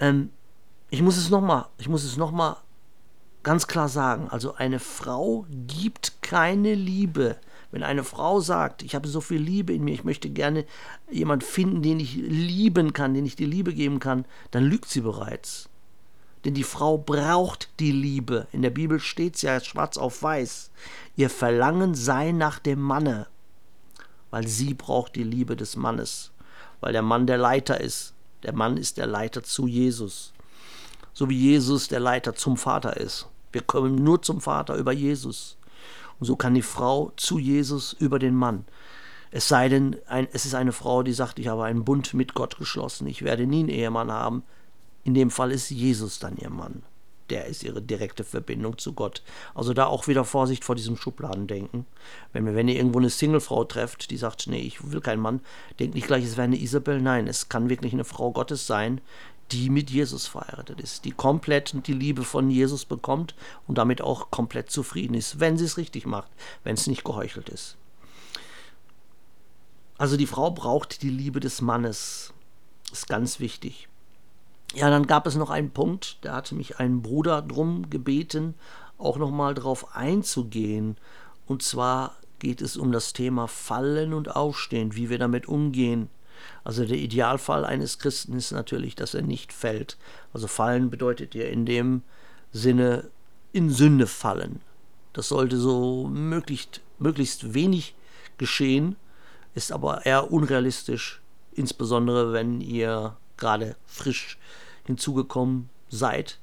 Ähm, 0.00 0.30
ich 0.90 1.02
muss 1.02 1.16
es 1.16 1.30
nochmal, 1.30 1.66
ich 1.78 1.88
muss 1.88 2.04
es 2.04 2.16
nochmal 2.16 2.56
ganz 3.42 3.66
klar 3.66 3.88
sagen. 3.88 4.28
Also 4.30 4.54
eine 4.54 4.80
Frau 4.80 5.46
gibt 5.48 6.22
keine 6.22 6.74
Liebe 6.74 7.36
wenn 7.70 7.82
eine 7.82 8.04
Frau 8.04 8.40
sagt, 8.40 8.82
ich 8.82 8.94
habe 8.94 9.08
so 9.08 9.20
viel 9.20 9.40
Liebe 9.40 9.74
in 9.74 9.84
mir, 9.84 9.92
ich 9.92 10.04
möchte 10.04 10.30
gerne 10.30 10.64
jemanden 11.10 11.44
finden, 11.44 11.82
den 11.82 12.00
ich 12.00 12.14
lieben 12.14 12.92
kann, 12.92 13.14
den 13.14 13.26
ich 13.26 13.36
die 13.36 13.44
Liebe 13.44 13.74
geben 13.74 13.98
kann, 13.98 14.24
dann 14.50 14.64
lügt 14.64 14.88
sie 14.88 15.02
bereits. 15.02 15.68
Denn 16.44 16.54
die 16.54 16.64
Frau 16.64 16.96
braucht 16.96 17.68
die 17.78 17.92
Liebe. 17.92 18.46
In 18.52 18.62
der 18.62 18.70
Bibel 18.70 19.00
steht 19.00 19.36
es 19.36 19.42
ja 19.42 19.60
schwarz 19.60 19.98
auf 19.98 20.22
weiß. 20.22 20.70
Ihr 21.16 21.28
Verlangen 21.28 21.94
sei 21.94 22.32
nach 22.32 22.58
dem 22.58 22.80
Manne, 22.80 23.26
weil 24.30 24.46
sie 24.46 24.72
braucht 24.72 25.16
die 25.16 25.24
Liebe 25.24 25.56
des 25.56 25.76
Mannes, 25.76 26.30
weil 26.80 26.92
der 26.92 27.02
Mann 27.02 27.26
der 27.26 27.38
Leiter 27.38 27.80
ist. 27.80 28.14
Der 28.44 28.54
Mann 28.54 28.76
ist 28.76 28.96
der 28.96 29.06
Leiter 29.06 29.42
zu 29.42 29.66
Jesus. 29.66 30.32
So 31.12 31.28
wie 31.28 31.36
Jesus 31.36 31.88
der 31.88 32.00
Leiter 32.00 32.34
zum 32.34 32.56
Vater 32.56 32.96
ist. 32.96 33.26
Wir 33.52 33.62
kommen 33.62 33.96
nur 33.96 34.22
zum 34.22 34.40
Vater 34.40 34.76
über 34.76 34.92
Jesus. 34.92 35.57
Und 36.18 36.26
so 36.26 36.36
kann 36.36 36.54
die 36.54 36.62
Frau 36.62 37.12
zu 37.16 37.38
Jesus 37.38 37.92
über 37.92 38.18
den 38.18 38.34
Mann. 38.34 38.64
Es 39.30 39.48
sei 39.48 39.68
denn, 39.68 39.96
ein, 40.06 40.26
es 40.32 40.46
ist 40.46 40.54
eine 40.54 40.72
Frau, 40.72 41.02
die 41.02 41.12
sagt, 41.12 41.38
ich 41.38 41.48
habe 41.48 41.64
einen 41.64 41.84
Bund 41.84 42.14
mit 42.14 42.34
Gott 42.34 42.56
geschlossen, 42.56 43.06
ich 43.06 43.22
werde 43.22 43.46
nie 43.46 43.60
einen 43.60 43.68
Ehemann 43.68 44.10
haben. 44.10 44.42
In 45.04 45.14
dem 45.14 45.30
Fall 45.30 45.52
ist 45.52 45.70
Jesus 45.70 46.18
dann 46.18 46.36
ihr 46.36 46.50
Mann. 46.50 46.82
Der 47.30 47.44
ist 47.44 47.62
ihre 47.62 47.82
direkte 47.82 48.24
Verbindung 48.24 48.78
zu 48.78 48.94
Gott. 48.94 49.22
Also 49.54 49.74
da 49.74 49.84
auch 49.84 50.08
wieder 50.08 50.24
Vorsicht 50.24 50.64
vor 50.64 50.74
diesem 50.74 50.96
Schubladendenken. 50.96 51.84
Wenn, 52.32 52.46
wenn 52.54 52.68
ihr 52.68 52.76
irgendwo 52.76 52.98
eine 52.98 53.10
Singlefrau 53.10 53.64
trefft, 53.64 54.10
die 54.10 54.16
sagt, 54.16 54.46
nee, 54.46 54.60
ich 54.60 54.90
will 54.90 55.02
keinen 55.02 55.20
Mann, 55.20 55.40
denkt 55.78 55.94
nicht 55.94 56.06
gleich, 56.06 56.24
es 56.24 56.38
wäre 56.38 56.44
eine 56.44 56.58
Isabel. 56.58 57.02
Nein, 57.02 57.26
es 57.26 57.50
kann 57.50 57.68
wirklich 57.68 57.92
eine 57.92 58.04
Frau 58.04 58.32
Gottes 58.32 58.66
sein, 58.66 59.02
die 59.52 59.70
mit 59.70 59.90
Jesus 59.90 60.26
verheiratet 60.26 60.80
ist, 60.80 61.04
die 61.04 61.10
komplett 61.10 61.74
die 61.86 61.92
Liebe 61.92 62.22
von 62.22 62.50
Jesus 62.50 62.84
bekommt 62.84 63.34
und 63.66 63.78
damit 63.78 64.02
auch 64.02 64.30
komplett 64.30 64.70
zufrieden 64.70 65.14
ist, 65.14 65.40
wenn 65.40 65.56
sie 65.56 65.64
es 65.64 65.76
richtig 65.76 66.06
macht, 66.06 66.30
wenn 66.64 66.74
es 66.74 66.86
nicht 66.86 67.04
geheuchelt 67.04 67.48
ist. 67.48 67.76
Also 69.96 70.16
die 70.16 70.26
Frau 70.26 70.50
braucht 70.50 71.02
die 71.02 71.10
Liebe 71.10 71.40
des 71.40 71.60
Mannes, 71.60 72.32
ist 72.92 73.08
ganz 73.08 73.40
wichtig. 73.40 73.88
Ja, 74.74 74.90
dann 74.90 75.06
gab 75.06 75.26
es 75.26 75.34
noch 75.34 75.50
einen 75.50 75.70
Punkt, 75.70 76.18
da 76.20 76.34
hatte 76.34 76.54
mich 76.54 76.78
ein 76.78 77.02
Bruder 77.02 77.42
drum 77.42 77.88
gebeten, 77.90 78.54
auch 78.98 79.16
nochmal 79.16 79.54
darauf 79.54 79.96
einzugehen. 79.96 80.96
Und 81.46 81.62
zwar 81.62 82.16
geht 82.38 82.60
es 82.60 82.76
um 82.76 82.92
das 82.92 83.12
Thema 83.12 83.48
Fallen 83.48 84.12
und 84.12 84.36
Aufstehen, 84.36 84.94
wie 84.94 85.10
wir 85.10 85.18
damit 85.18 85.48
umgehen. 85.48 86.10
Also 86.64 86.84
der 86.84 86.98
Idealfall 86.98 87.64
eines 87.64 87.98
Christen 87.98 88.36
ist 88.36 88.52
natürlich, 88.52 88.94
dass 88.94 89.14
er 89.14 89.22
nicht 89.22 89.52
fällt. 89.52 89.96
Also 90.32 90.46
fallen 90.46 90.90
bedeutet 90.90 91.34
ja 91.34 91.44
in 91.44 91.66
dem 91.66 92.02
Sinne 92.52 93.10
in 93.52 93.70
Sünde 93.70 94.06
fallen. 94.06 94.60
Das 95.12 95.28
sollte 95.28 95.56
so 95.56 96.08
möglichst, 96.08 96.80
möglichst 96.98 97.54
wenig 97.54 97.94
geschehen, 98.36 98.96
ist 99.54 99.72
aber 99.72 100.06
eher 100.06 100.30
unrealistisch, 100.30 101.20
insbesondere 101.52 102.32
wenn 102.32 102.60
ihr 102.60 103.16
gerade 103.36 103.76
frisch 103.86 104.38
hinzugekommen 104.84 105.70
seid. 105.88 106.38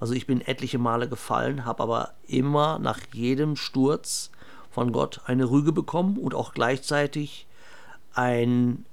Also 0.00 0.14
ich 0.14 0.26
bin 0.26 0.40
etliche 0.40 0.78
Male 0.78 1.08
gefallen, 1.08 1.64
habe 1.64 1.82
aber 1.82 2.14
immer 2.26 2.78
nach 2.78 2.98
jedem 3.12 3.56
Sturz 3.56 4.30
von 4.70 4.92
Gott 4.92 5.20
eine 5.26 5.50
Rüge 5.50 5.72
bekommen 5.72 6.16
und 6.16 6.34
auch 6.34 6.54
gleichzeitig 6.54 7.46
ein 8.14 8.86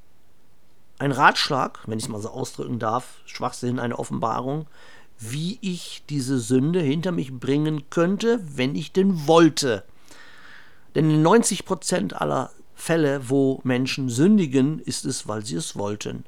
ein 0.99 1.11
Ratschlag, 1.11 1.79
wenn 1.87 1.99
ich 1.99 2.05
es 2.05 2.09
mal 2.09 2.21
so 2.21 2.29
ausdrücken 2.29 2.79
darf, 2.79 3.21
Schwachsinn, 3.25 3.79
eine 3.79 3.97
Offenbarung, 3.99 4.67
wie 5.19 5.57
ich 5.61 6.03
diese 6.09 6.39
Sünde 6.39 6.79
hinter 6.79 7.11
mich 7.11 7.33
bringen 7.33 7.89
könnte, 7.89 8.39
wenn 8.55 8.75
ich 8.75 8.91
denn 8.91 9.27
wollte. 9.27 9.83
Denn 10.95 11.09
in 11.09 11.25
90% 11.25 12.13
aller 12.13 12.51
Fälle, 12.75 13.29
wo 13.29 13.59
Menschen 13.63 14.09
sündigen, 14.09 14.79
ist 14.79 15.05
es, 15.05 15.27
weil 15.27 15.45
sie 15.45 15.55
es 15.55 15.75
wollten. 15.75 16.23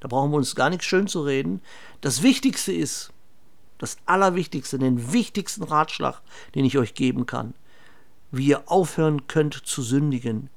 Da 0.00 0.08
brauchen 0.08 0.30
wir 0.30 0.36
uns 0.36 0.54
gar 0.54 0.70
nichts 0.70 0.86
schön 0.86 1.06
zu 1.06 1.22
reden. 1.22 1.60
Das 2.00 2.22
Wichtigste 2.22 2.72
ist, 2.72 3.12
das 3.78 3.96
Allerwichtigste, 4.06 4.78
den 4.78 5.12
wichtigsten 5.12 5.64
Ratschlag, 5.64 6.20
den 6.54 6.64
ich 6.64 6.78
euch 6.78 6.94
geben 6.94 7.26
kann, 7.26 7.54
wie 8.30 8.46
ihr 8.46 8.70
aufhören 8.70 9.26
könnt 9.26 9.54
zu 9.54 9.82
sündigen, 9.82 10.50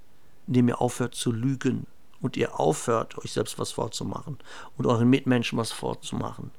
indem 0.47 0.69
ihr 0.69 0.81
aufhört 0.81 1.15
zu 1.15 1.31
lügen 1.31 1.87
und 2.25 2.37
ihr 2.37 2.59
aufhört, 2.59 3.17
euch 3.19 3.31
selbst 3.31 3.59
was 3.59 3.71
vorzumachen 3.71 4.39
und 4.77 4.87
euren 4.87 5.09
Mitmenschen 5.09 5.59
was 5.59 5.71
vorzumachen. 5.71 6.49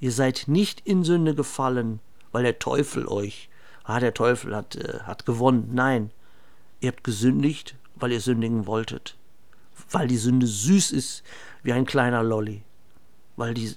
Ihr 0.00 0.10
seid 0.10 0.44
nicht 0.46 0.80
in 0.86 1.04
Sünde 1.04 1.34
gefallen, 1.34 2.00
weil 2.32 2.44
der 2.44 2.58
Teufel 2.58 3.06
euch, 3.06 3.50
ah, 3.84 4.00
der 4.00 4.14
Teufel 4.14 4.56
hat, 4.56 4.76
äh, 4.76 5.00
hat 5.00 5.26
gewonnen. 5.26 5.68
Nein, 5.72 6.10
ihr 6.80 6.90
habt 6.90 7.04
gesündigt, 7.04 7.76
weil 7.94 8.10
ihr 8.10 8.22
sündigen 8.22 8.66
wolltet. 8.66 9.16
Weil 9.90 10.08
die 10.08 10.16
Sünde 10.16 10.46
süß 10.46 10.92
ist 10.92 11.22
wie 11.62 11.74
ein 11.74 11.84
kleiner 11.84 12.22
Lolli. 12.22 12.62
Weil 13.36 13.52
die 13.52 13.74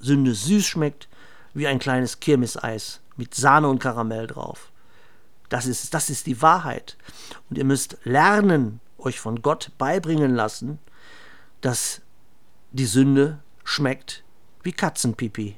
Sünde 0.00 0.34
süß 0.34 0.64
schmeckt 0.64 1.08
wie 1.52 1.66
ein 1.66 1.78
kleines 1.78 2.20
Kirmeseis 2.20 3.00
mit 3.16 3.34
Sahne 3.34 3.68
und 3.68 3.78
Karamell 3.78 4.26
drauf. 4.26 4.72
Das 5.50 5.66
ist, 5.66 5.92
das 5.92 6.08
ist 6.08 6.26
die 6.26 6.40
Wahrheit. 6.40 6.96
Und 7.50 7.58
ihr 7.58 7.64
müsst 7.64 7.98
lernen, 8.04 8.80
euch 9.06 9.20
von 9.20 9.40
Gott 9.40 9.70
beibringen 9.78 10.34
lassen, 10.34 10.78
dass 11.60 12.02
die 12.72 12.86
Sünde 12.86 13.38
schmeckt 13.64 14.24
wie 14.62 14.72
Katzenpipi. 14.72 15.56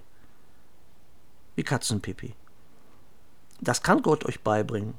Wie 1.56 1.62
Katzenpipi. 1.64 2.34
Das 3.60 3.82
kann 3.82 4.02
Gott 4.02 4.24
euch 4.24 4.40
beibringen. 4.40 4.94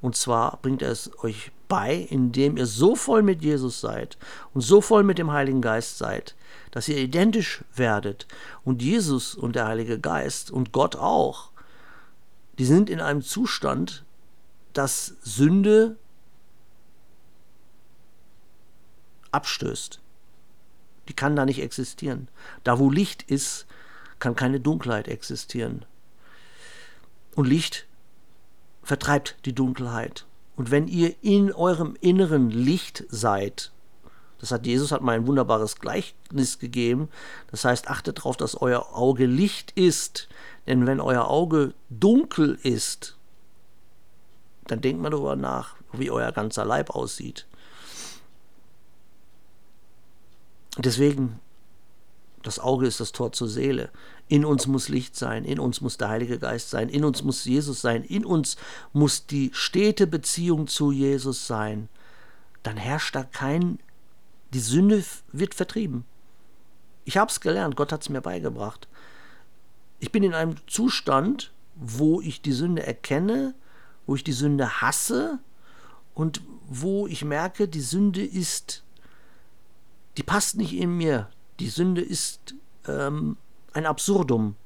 Und 0.00 0.16
zwar 0.16 0.58
bringt 0.62 0.82
er 0.82 0.90
es 0.90 1.10
euch 1.22 1.52
bei, 1.68 1.94
indem 1.94 2.56
ihr 2.56 2.66
so 2.66 2.96
voll 2.96 3.22
mit 3.22 3.42
Jesus 3.42 3.80
seid 3.80 4.18
und 4.52 4.62
so 4.62 4.80
voll 4.80 5.04
mit 5.04 5.18
dem 5.18 5.30
Heiligen 5.30 5.62
Geist 5.62 5.96
seid, 5.98 6.34
dass 6.72 6.88
ihr 6.88 6.96
identisch 6.96 7.62
werdet. 7.74 8.26
Und 8.64 8.82
Jesus 8.82 9.36
und 9.36 9.54
der 9.54 9.68
Heilige 9.68 10.00
Geist 10.00 10.50
und 10.50 10.72
Gott 10.72 10.96
auch, 10.96 11.50
die 12.58 12.64
sind 12.64 12.90
in 12.90 13.00
einem 13.00 13.22
Zustand, 13.22 14.04
dass 14.72 15.14
Sünde 15.22 15.96
die 19.34 19.98
Die 21.08 21.14
kann 21.14 21.36
da 21.36 21.44
nicht 21.44 21.60
existieren. 21.60 22.28
Da, 22.64 22.78
wo 22.78 22.90
Licht 22.90 23.22
ist, 23.22 23.66
kann 24.18 24.36
keine 24.36 24.60
Dunkelheit 24.60 25.08
existieren. 25.08 25.84
Und 27.34 27.46
Licht 27.46 27.86
vertreibt 28.82 29.36
die 29.44 29.54
Dunkelheit. 29.54 30.26
Und 30.56 30.70
wenn 30.70 30.86
ihr 30.86 31.14
in 31.22 31.52
eurem 31.52 31.96
Inneren 32.00 32.50
Licht 32.50 33.04
seid, 33.08 33.72
das 34.38 34.50
hat 34.50 34.66
Jesus 34.66 34.90
hat 34.90 35.02
mal 35.02 35.14
ein 35.14 35.26
wunderbares 35.26 35.76
Gleichnis 35.76 36.58
gegeben. 36.58 37.08
Das 37.50 37.64
heißt, 37.64 37.88
achtet 37.88 38.18
darauf, 38.18 38.36
dass 38.36 38.60
euer 38.60 38.94
Auge 38.94 39.26
Licht 39.26 39.70
ist. 39.72 40.28
Denn 40.66 40.86
wenn 40.86 41.00
euer 41.00 41.28
Auge 41.28 41.74
dunkel 41.90 42.58
ist, 42.62 43.16
dann 44.66 44.80
denkt 44.80 45.00
mal 45.00 45.10
darüber 45.10 45.36
nach, 45.36 45.76
wie 45.92 46.10
euer 46.10 46.32
ganzer 46.32 46.64
Leib 46.64 46.90
aussieht. 46.90 47.46
Deswegen, 50.78 51.38
das 52.42 52.58
Auge 52.58 52.86
ist 52.86 53.00
das 53.00 53.12
Tor 53.12 53.32
zur 53.32 53.48
Seele. 53.48 53.90
In 54.28 54.44
uns 54.44 54.66
muss 54.66 54.88
Licht 54.88 55.16
sein, 55.16 55.44
in 55.44 55.58
uns 55.58 55.80
muss 55.80 55.98
der 55.98 56.08
Heilige 56.08 56.38
Geist 56.38 56.70
sein, 56.70 56.88
in 56.88 57.04
uns 57.04 57.22
muss 57.22 57.44
Jesus 57.44 57.80
sein, 57.80 58.02
in 58.02 58.24
uns 58.24 58.56
muss 58.92 59.26
die 59.26 59.50
stete 59.52 60.06
Beziehung 60.06 60.66
zu 60.66 60.90
Jesus 60.90 61.46
sein. 61.46 61.88
Dann 62.62 62.76
herrscht 62.76 63.14
da 63.14 63.24
kein 63.24 63.78
die 64.52 64.60
Sünde 64.60 65.02
wird 65.32 65.54
vertrieben. 65.54 66.04
Ich 67.04 67.16
habe 67.16 67.30
es 67.30 67.40
gelernt, 67.40 67.76
Gott 67.76 67.92
hat 67.92 68.02
es 68.02 68.08
mir 68.08 68.20
beigebracht. 68.20 68.88
Ich 69.98 70.12
bin 70.12 70.22
in 70.22 70.34
einem 70.34 70.56
Zustand, 70.66 71.52
wo 71.74 72.20
ich 72.20 72.42
die 72.42 72.52
Sünde 72.52 72.84
erkenne, 72.84 73.54
wo 74.06 74.14
ich 74.14 74.24
die 74.24 74.32
Sünde 74.32 74.80
hasse 74.80 75.38
und 76.14 76.42
wo 76.68 77.06
ich 77.06 77.24
merke, 77.24 77.66
die 77.66 77.80
Sünde 77.80 78.24
ist, 78.24 78.84
die 80.16 80.22
passt 80.22 80.56
nicht 80.56 80.74
in 80.74 80.96
mir. 80.96 81.28
Die 81.60 81.68
Sünde 81.68 82.02
ist 82.02 82.54
ähm, 82.86 83.36
ein 83.72 83.86
Absurdum. 83.86 84.56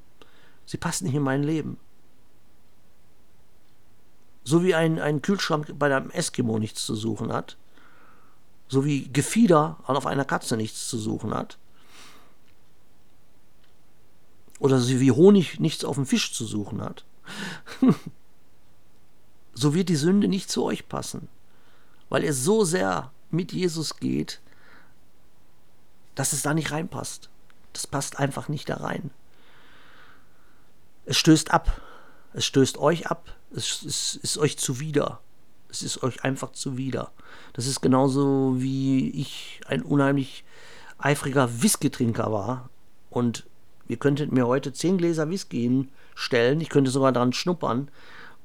Sie 0.65 0.77
passt 0.77 1.03
nicht 1.03 1.15
in 1.15 1.23
mein 1.23 1.43
Leben. 1.43 1.77
So 4.43 4.63
wie 4.63 4.75
ein, 4.75 4.99
ein 4.99 5.21
Kühlschrank 5.21 5.73
bei 5.77 5.93
einem 5.93 6.09
Eskimo 6.09 6.59
nichts 6.59 6.85
zu 6.85 6.95
suchen 6.95 7.31
hat 7.31 7.57
so 8.67 8.85
wie 8.85 9.09
Gefieder 9.11 9.77
auf 9.85 10.05
einer 10.05 10.25
Katze 10.25 10.57
nichts 10.57 10.87
zu 10.87 10.97
suchen 10.97 11.33
hat. 11.33 11.57
Oder 14.59 14.79
so 14.79 14.99
wie 14.99 15.11
Honig 15.11 15.59
nichts 15.59 15.85
auf 15.85 15.95
dem 15.95 16.05
Fisch 16.05 16.33
zu 16.33 16.45
suchen 16.45 16.81
hat. 16.81 17.05
so 19.53 19.73
wird 19.73 19.89
die 19.89 19.95
Sünde 19.95 20.27
nicht 20.27 20.49
zu 20.49 20.63
euch 20.63 20.89
passen, 20.89 21.27
weil 22.09 22.23
ihr 22.23 22.33
so 22.33 22.63
sehr 22.63 23.11
mit 23.29 23.53
Jesus 23.53 23.97
geht, 23.97 24.41
dass 26.17 26.33
es 26.33 26.41
da 26.41 26.53
nicht 26.55 26.71
reinpasst. 26.71 27.29
Das 27.73 27.85
passt 27.85 28.17
einfach 28.17 28.49
nicht 28.49 28.67
da 28.69 28.77
rein. 28.77 29.11
Es 31.05 31.15
stößt 31.17 31.51
ab. 31.51 31.79
Es 32.33 32.43
stößt 32.43 32.79
euch 32.79 33.05
ab. 33.07 33.35
Es 33.55 33.83
ist, 33.83 34.15
ist 34.15 34.39
euch 34.39 34.57
zuwider. 34.57 35.21
Es 35.69 35.83
ist 35.83 36.01
euch 36.01 36.23
einfach 36.23 36.53
zuwider. 36.53 37.11
Das 37.53 37.67
ist 37.67 37.81
genauso 37.81 38.55
wie 38.57 39.11
ich 39.11 39.61
ein 39.67 39.83
unheimlich 39.83 40.43
eifriger 40.97 41.61
Whisky-Trinker 41.61 42.31
war. 42.31 42.71
Und 43.11 43.45
ihr 43.87 43.97
könntet 43.97 44.31
mir 44.31 44.47
heute 44.47 44.73
zehn 44.73 44.97
Gläser 44.97 45.29
Whisky 45.29 45.61
hinstellen. 45.61 46.61
Ich 46.61 46.69
könnte 46.69 46.89
sogar 46.89 47.11
dran 47.11 47.31
schnuppern. 47.31 47.91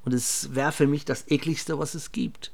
Und 0.04 0.12
es 0.12 0.54
wäre 0.54 0.72
für 0.72 0.86
mich 0.86 1.06
das 1.06 1.26
ekligste, 1.30 1.78
was 1.78 1.94
es 1.94 2.12
gibt. 2.12 2.52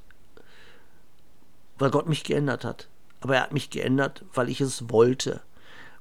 Weil 1.76 1.90
Gott 1.90 2.08
mich 2.08 2.22
geändert 2.22 2.64
hat. 2.64 2.88
Aber 3.20 3.36
er 3.36 3.42
hat 3.42 3.52
mich 3.52 3.70
geändert, 3.70 4.24
weil 4.34 4.48
ich 4.48 4.60
es 4.60 4.90
wollte. 4.90 5.40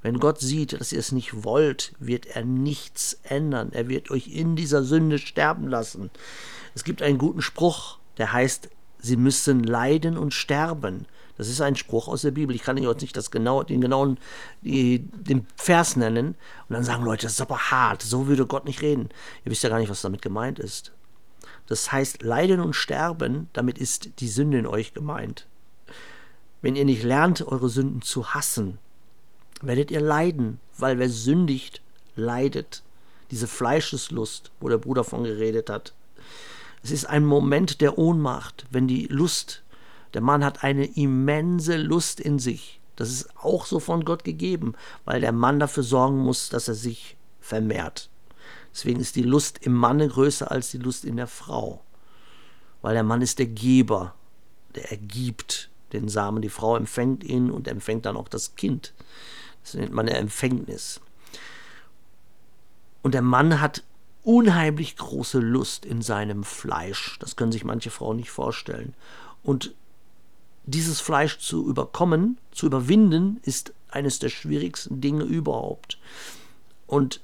Wenn 0.01 0.19
Gott 0.19 0.39
sieht, 0.39 0.79
dass 0.79 0.91
ihr 0.91 0.99
es 0.99 1.11
nicht 1.11 1.43
wollt, 1.43 1.93
wird 1.99 2.27
er 2.27 2.45
nichts 2.45 3.19
ändern. 3.23 3.71
Er 3.73 3.89
wird 3.89 4.11
euch 4.11 4.27
in 4.27 4.55
dieser 4.55 4.83
Sünde 4.83 5.17
sterben 5.17 5.67
lassen. 5.67 6.11
Es 6.75 6.83
gibt 6.83 7.01
einen 7.01 7.17
guten 7.17 7.41
Spruch, 7.41 7.97
der 8.17 8.31
heißt, 8.31 8.69
sie 8.99 9.17
müssen 9.17 9.63
leiden 9.63 10.17
und 10.17 10.33
sterben. 10.33 11.07
Das 11.37 11.49
ist 11.49 11.61
ein 11.61 11.75
Spruch 11.75 12.07
aus 12.07 12.23
der 12.23 12.31
Bibel. 12.31 12.55
Ich 12.55 12.63
kann 12.63 12.79
euch 12.79 13.01
nicht 13.01 13.15
das 13.15 13.31
genau, 13.31 13.63
den 13.63 13.81
genauen 13.81 14.17
die, 14.61 14.99
den 14.99 15.45
Vers 15.55 15.95
nennen. 15.95 16.29
Und 16.67 16.73
dann 16.73 16.83
sagen 16.83 17.03
Leute, 17.03 17.23
das 17.23 17.33
ist 17.33 17.41
aber 17.41 17.71
hart, 17.71 18.01
so 18.01 18.27
würde 18.27 18.45
Gott 18.45 18.65
nicht 18.65 18.81
reden. 18.81 19.09
Ihr 19.45 19.51
wisst 19.51 19.63
ja 19.63 19.69
gar 19.69 19.79
nicht, 19.79 19.89
was 19.89 20.01
damit 20.01 20.21
gemeint 20.21 20.59
ist. 20.59 20.93
Das 21.67 21.91
heißt, 21.91 22.23
leiden 22.23 22.59
und 22.59 22.75
sterben, 22.75 23.49
damit 23.53 23.77
ist 23.77 24.19
die 24.19 24.29
Sünde 24.29 24.57
in 24.57 24.65
euch 24.65 24.93
gemeint. 24.93 25.47
Wenn 26.67 26.75
ihr 26.75 26.83
nicht 26.83 27.03
lernt, 27.03 27.47
eure 27.47 27.69
Sünden 27.69 28.01
zu 28.01 28.33
hassen, 28.33 28.77
werdet 29.61 29.89
ihr 29.89 30.01
leiden, 30.01 30.59
weil 30.77 30.99
wer 30.99 31.09
sündigt, 31.09 31.81
leidet. 32.17 32.83
Diese 33.31 33.47
Fleischeslust, 33.47 34.51
wo 34.59 34.67
der 34.67 34.77
Bruder 34.77 35.05
von 35.05 35.23
geredet 35.23 35.69
hat, 35.69 35.93
es 36.83 36.91
ist 36.91 37.05
ein 37.05 37.23
Moment 37.23 37.79
der 37.79 37.97
Ohnmacht, 37.97 38.65
wenn 38.69 38.85
die 38.85 39.07
Lust, 39.07 39.63
der 40.13 40.19
Mann 40.19 40.43
hat 40.43 40.65
eine 40.65 40.83
immense 40.87 41.77
Lust 41.77 42.19
in 42.19 42.37
sich. 42.37 42.81
Das 42.97 43.11
ist 43.11 43.29
auch 43.37 43.65
so 43.65 43.79
von 43.79 44.03
Gott 44.03 44.25
gegeben, 44.25 44.73
weil 45.05 45.21
der 45.21 45.31
Mann 45.31 45.61
dafür 45.61 45.83
sorgen 45.83 46.17
muss, 46.17 46.49
dass 46.49 46.67
er 46.67 46.75
sich 46.75 47.15
vermehrt. 47.39 48.09
Deswegen 48.73 48.99
ist 48.99 49.15
die 49.15 49.23
Lust 49.23 49.59
im 49.59 49.73
Manne 49.73 50.09
größer 50.09 50.51
als 50.51 50.71
die 50.71 50.79
Lust 50.79 51.05
in 51.05 51.15
der 51.15 51.27
Frau. 51.27 51.81
Weil 52.81 52.93
der 52.93 53.03
Mann 53.03 53.21
ist 53.21 53.39
der 53.39 53.47
Geber, 53.47 54.15
der 54.75 54.91
ergibt 54.91 55.69
den 55.93 56.09
Samen. 56.09 56.41
Die 56.41 56.49
Frau 56.49 56.75
empfängt 56.75 57.23
ihn 57.23 57.51
und 57.51 57.67
empfängt 57.67 58.05
dann 58.05 58.17
auch 58.17 58.27
das 58.27 58.55
Kind. 58.55 58.93
Das 59.63 59.73
nennt 59.73 59.93
man 59.93 60.07
eine 60.07 60.17
Empfängnis. 60.17 61.01
Und 63.01 63.13
der 63.13 63.21
Mann 63.21 63.61
hat 63.61 63.83
unheimlich 64.23 64.97
große 64.97 65.39
Lust 65.39 65.85
in 65.85 66.01
seinem 66.01 66.43
Fleisch. 66.43 67.17
Das 67.19 67.35
können 67.35 67.51
sich 67.51 67.63
manche 67.63 67.89
Frauen 67.89 68.17
nicht 68.17 68.31
vorstellen. 68.31 68.93
Und 69.43 69.73
dieses 70.65 70.99
Fleisch 70.99 71.39
zu 71.39 71.65
überkommen, 71.67 72.37
zu 72.51 72.65
überwinden, 72.65 73.39
ist 73.43 73.73
eines 73.89 74.19
der 74.19 74.29
schwierigsten 74.29 74.99
Dinge 74.99 75.23
überhaupt. 75.23 75.97
Und 76.87 77.21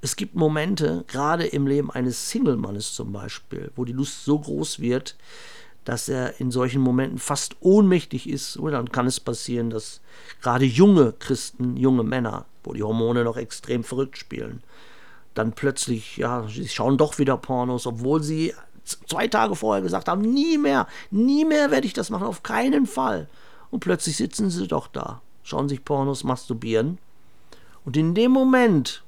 es 0.00 0.16
gibt 0.16 0.34
Momente, 0.34 1.04
gerade 1.08 1.46
im 1.46 1.66
Leben 1.66 1.90
eines 1.90 2.30
Single-Mannes 2.30 2.94
zum 2.94 3.12
Beispiel, 3.12 3.70
wo 3.76 3.84
die 3.84 3.92
Lust 3.92 4.24
so 4.24 4.38
groß 4.38 4.80
wird, 4.80 5.16
dass 5.86 6.08
er 6.08 6.40
in 6.40 6.50
solchen 6.50 6.82
Momenten 6.82 7.18
fast 7.18 7.54
ohnmächtig 7.60 8.28
ist. 8.28 8.56
Und 8.56 8.72
dann 8.72 8.90
kann 8.90 9.06
es 9.06 9.20
passieren, 9.20 9.70
dass 9.70 10.00
gerade 10.42 10.64
junge 10.64 11.12
Christen, 11.12 11.76
junge 11.76 12.02
Männer, 12.02 12.44
wo 12.64 12.72
die 12.72 12.82
Hormone 12.82 13.22
noch 13.22 13.36
extrem 13.36 13.84
verrückt 13.84 14.18
spielen, 14.18 14.64
dann 15.34 15.52
plötzlich, 15.52 16.16
ja, 16.16 16.44
sie 16.48 16.68
schauen 16.68 16.98
doch 16.98 17.18
wieder 17.18 17.36
Pornos, 17.36 17.86
obwohl 17.86 18.20
sie 18.20 18.52
zwei 18.84 19.28
Tage 19.28 19.54
vorher 19.54 19.80
gesagt 19.80 20.08
haben, 20.08 20.22
nie 20.22 20.58
mehr, 20.58 20.88
nie 21.12 21.44
mehr 21.44 21.70
werde 21.70 21.86
ich 21.86 21.92
das 21.92 22.10
machen, 22.10 22.26
auf 22.26 22.42
keinen 22.42 22.86
Fall. 22.86 23.28
Und 23.70 23.78
plötzlich 23.78 24.16
sitzen 24.16 24.50
sie 24.50 24.66
doch 24.66 24.88
da, 24.88 25.22
schauen 25.44 25.68
sich 25.68 25.84
Pornos, 25.84 26.24
masturbieren. 26.24 26.98
Und 27.84 27.96
in 27.96 28.14
dem 28.14 28.32
Moment, 28.32 29.04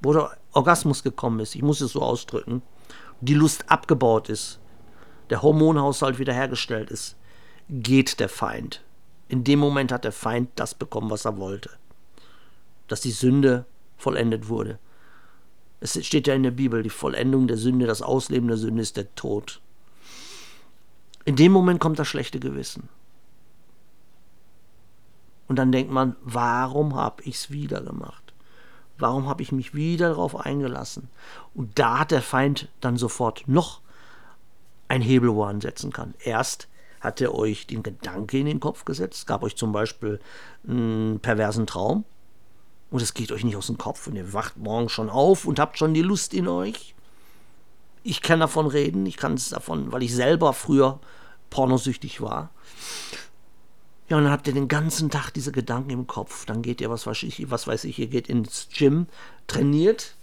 wo 0.00 0.14
der 0.14 0.38
Orgasmus 0.52 1.02
gekommen 1.02 1.40
ist, 1.40 1.54
ich 1.54 1.62
muss 1.62 1.82
es 1.82 1.92
so 1.92 2.00
ausdrücken, 2.00 2.62
die 3.20 3.34
Lust 3.34 3.70
abgebaut 3.70 4.30
ist, 4.30 4.58
der 5.30 5.42
Hormonhaushalt 5.42 6.18
wiederhergestellt 6.18 6.90
ist, 6.90 7.16
geht 7.68 8.20
der 8.20 8.28
Feind. 8.28 8.82
In 9.28 9.44
dem 9.44 9.58
Moment 9.58 9.90
hat 9.90 10.04
der 10.04 10.12
Feind 10.12 10.50
das 10.56 10.74
bekommen, 10.74 11.10
was 11.10 11.24
er 11.24 11.38
wollte. 11.38 11.70
Dass 12.88 13.00
die 13.00 13.10
Sünde 13.10 13.64
vollendet 13.96 14.48
wurde. 14.48 14.78
Es 15.80 16.02
steht 16.04 16.26
ja 16.26 16.34
in 16.34 16.42
der 16.42 16.50
Bibel, 16.50 16.82
die 16.82 16.90
Vollendung 16.90 17.46
der 17.46 17.56
Sünde, 17.56 17.86
das 17.86 18.02
Ausleben 18.02 18.48
der 18.48 18.56
Sünde 18.56 18.82
ist 18.82 18.96
der 18.96 19.14
Tod. 19.14 19.60
In 21.24 21.36
dem 21.36 21.52
Moment 21.52 21.80
kommt 21.80 21.98
das 21.98 22.08
schlechte 22.08 22.38
Gewissen. 22.38 22.88
Und 25.46 25.56
dann 25.56 25.72
denkt 25.72 25.90
man, 25.90 26.16
warum 26.22 26.94
habe 26.94 27.22
ich 27.22 27.36
es 27.36 27.50
wieder 27.50 27.80
gemacht? 27.80 28.32
Warum 28.98 29.28
habe 29.28 29.42
ich 29.42 29.52
mich 29.52 29.74
wieder 29.74 30.08
darauf 30.10 30.36
eingelassen? 30.36 31.08
Und 31.54 31.78
da 31.78 32.00
hat 32.00 32.10
der 32.10 32.22
Feind 32.22 32.68
dann 32.80 32.96
sofort 32.96 33.44
noch 33.46 33.80
ein 34.94 35.02
Hebel, 35.02 35.34
wo 35.34 35.44
er 35.44 35.48
ansetzen 35.48 35.92
kann. 35.92 36.14
Erst 36.20 36.68
hat 37.00 37.20
er 37.20 37.34
euch 37.34 37.66
den 37.66 37.82
Gedanke 37.82 38.38
in 38.38 38.46
den 38.46 38.60
Kopf 38.60 38.84
gesetzt, 38.84 39.26
gab 39.26 39.42
euch 39.42 39.56
zum 39.56 39.72
Beispiel 39.72 40.20
einen 40.66 41.20
perversen 41.20 41.66
Traum, 41.66 42.04
und 42.90 43.02
es 43.02 43.12
geht 43.12 43.32
euch 43.32 43.42
nicht 43.42 43.56
aus 43.56 43.66
dem 43.66 43.76
Kopf 43.76 44.06
und 44.06 44.14
ihr 44.14 44.32
wacht 44.32 44.56
morgen 44.56 44.88
schon 44.88 45.10
auf 45.10 45.46
und 45.46 45.58
habt 45.58 45.78
schon 45.78 45.94
die 45.94 46.02
Lust 46.02 46.32
in 46.32 46.46
euch. 46.46 46.94
Ich 48.04 48.22
kann 48.22 48.38
davon 48.38 48.68
reden, 48.68 49.04
ich 49.04 49.16
kann 49.16 49.34
es 49.34 49.48
davon, 49.48 49.90
weil 49.90 50.04
ich 50.04 50.14
selber 50.14 50.52
früher 50.52 51.00
pornosüchtig 51.50 52.20
war. 52.20 52.50
Ja, 54.08 54.18
und 54.18 54.24
dann 54.24 54.32
habt 54.32 54.46
ihr 54.46 54.52
den 54.52 54.68
ganzen 54.68 55.10
Tag 55.10 55.32
diese 55.32 55.50
Gedanken 55.50 55.90
im 55.90 56.06
Kopf. 56.06 56.46
Dann 56.46 56.62
geht 56.62 56.80
ihr, 56.80 56.88
was 56.88 57.04
weiß 57.04 57.24
ich, 57.24 57.50
was 57.50 57.66
weiß 57.66 57.82
ich 57.84 57.98
ihr 57.98 58.06
geht 58.06 58.28
ins 58.28 58.68
Gym, 58.72 59.08
trainiert 59.48 60.14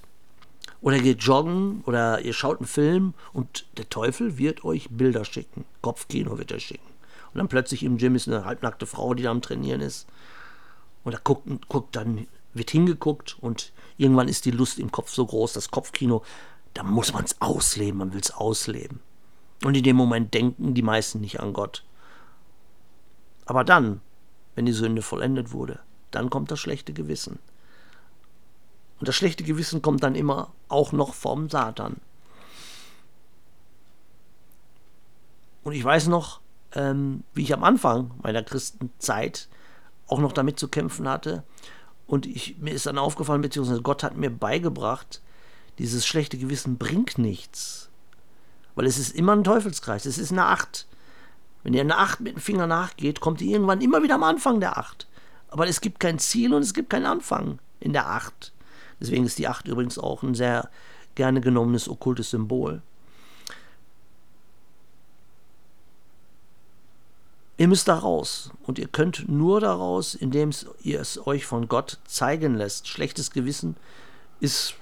oder 0.82 0.98
ihr 0.98 1.04
geht 1.04 1.24
joggen 1.24 1.84
oder 1.86 2.22
ihr 2.22 2.34
schaut 2.34 2.58
einen 2.58 2.68
Film 2.68 3.14
und 3.34 3.66
der 3.78 3.90
Teufel 3.90 4.38
wird 4.38 4.64
euch 4.66 4.90
Bilder 4.90 5.26
schicken. 5.26 5.66
Kopfkino 5.82 6.38
wird 6.38 6.52
er 6.52 6.60
schicken. 6.60 6.88
Und 7.34 7.38
dann 7.38 7.48
plötzlich 7.48 7.84
im 7.84 7.98
Gym 7.98 8.16
ist 8.16 8.28
eine 8.28 8.46
halbnackte 8.46 8.86
Frau, 8.86 9.14
die 9.14 9.24
da 9.24 9.32
am 9.32 9.42
Trainieren 9.42 9.82
ist. 9.82 10.08
Und 11.04 11.14
da 11.14 11.20
guckt, 11.24 11.48
guckt 11.70 11.96
dann, 11.96 12.28
wird 12.54 12.72
hingeguckt 12.72 13.38
und 13.40 13.72
irgendwann 13.98 14.28
ist 14.28 14.46
die 14.46 14.52
Lust 14.52 14.80
im 14.80 14.92
Kopf 14.92 15.12
so 15.12 15.26
groß, 15.26 15.54
das 15.54 15.72
Kopfkino, 15.72 16.24
da 16.74 16.84
muss 16.84 17.14
man 17.14 17.24
es 17.24 17.40
ausleben, 17.42 18.00
man 18.00 18.14
will 18.14 18.22
es 18.22 18.32
ausleben. 18.32 19.00
Und 19.64 19.78
in 19.78 19.84
dem 19.84 19.96
Moment 19.96 20.34
denken 20.34 20.74
die 20.74 20.82
meisten 20.82 21.22
nicht 21.22 21.40
an 21.40 21.54
Gott. 21.54 21.84
Aber 23.46 23.64
dann, 23.64 24.02
wenn 24.56 24.66
die 24.66 24.74
Sünde 24.74 25.02
vollendet 25.02 25.52
wurde, 25.52 25.80
dann 26.10 26.30
kommt 26.30 26.52
das 26.52 26.60
schlechte 26.60 26.94
Gewissen. 26.94 27.40
Und 29.02 29.08
das 29.08 29.16
schlechte 29.16 29.44
Gewissen 29.44 29.82
kommt 29.82 30.04
dann 30.04 30.14
immer 30.14 30.54
auch 30.68 30.92
noch 30.92 31.16
vom 31.16 31.50
Satan. 31.50 31.96
Und 35.64 35.74
ich 35.74 35.84
weiß 35.84 36.06
noch, 36.06 36.40
ähm, 36.74 37.24
wie 37.34 37.42
ich 37.42 37.52
am 37.56 37.64
Anfang 37.64 38.12
meiner 38.22 38.44
Christenzeit 38.44 39.50
auch 40.06 40.20
noch 40.20 40.34
damit 40.34 40.60
zu 40.60 40.68
kämpfen 40.68 41.10
hatte. 41.10 41.44
Und 42.06 42.28
ich, 42.28 42.60
mir 42.60 42.76
ist 42.76 42.86
dann 42.86 43.00
aufgefallen, 43.00 43.42
beziehungsweise 43.42 43.82
Gott 43.82 44.04
hat 44.04 44.18
mir 44.18 44.30
beigebracht, 44.30 45.20
dieses 45.80 46.06
schlechte 46.06 46.38
Gewissen 46.38 46.78
bringt 46.78 47.18
nichts. 47.18 47.90
Weil 48.76 48.86
es 48.86 49.00
ist 49.00 49.16
immer 49.16 49.36
ein 49.36 49.44
Teufelskreis. 49.44 50.06
Es 50.06 50.20
ist 50.20 50.32
eine 50.32 50.46
Acht. 50.46 50.86
Wenn 51.64 51.74
ihr 51.74 51.82
eine 51.82 51.98
Acht 51.98 52.20
mit 52.20 52.36
dem 52.36 52.40
Finger 52.40 52.68
nachgeht, 52.68 53.20
kommt 53.20 53.42
ihr 53.42 53.54
irgendwann 53.54 53.82
immer 53.82 54.04
wieder 54.04 54.14
am 54.14 54.24
Anfang 54.24 54.60
der 54.60 54.78
Acht. 54.78 55.08
Aber 55.48 55.68
es 55.68 55.82
gibt 55.82 56.00
kein 56.00 56.20
Ziel 56.20 56.54
und 56.54 56.62
es 56.62 56.76
gibt 56.76 56.92
keinen 56.92 57.08
Anfang 57.08 57.58
in 57.80 57.94
der 57.94 58.08
Acht. 58.08 58.51
Deswegen 59.02 59.26
ist 59.26 59.40
die 59.40 59.48
Acht 59.48 59.68
übrigens 59.68 59.98
auch 59.98 60.24
ein 60.24 60.36
sehr 60.36 60.70
gerne 61.16 61.42
genommenes 61.42 61.90
okkultes 61.90 62.30
Symbol. 62.30 62.82
Ihr 67.58 67.68
müsst 67.68 67.88
da 67.88 67.96
raus 67.96 68.52
und 68.64 68.80
ihr 68.80 68.88
könnt 68.88 69.30
nur 69.30 69.60
daraus, 69.60 70.16
indem 70.16 70.52
ihr 70.82 71.00
es 71.00 71.28
euch 71.28 71.46
von 71.46 71.68
Gott 71.68 72.00
zeigen 72.06 72.56
lässt. 72.56 72.88
Schlechtes 72.88 73.30
Gewissen 73.30 73.76
ist 74.40 74.76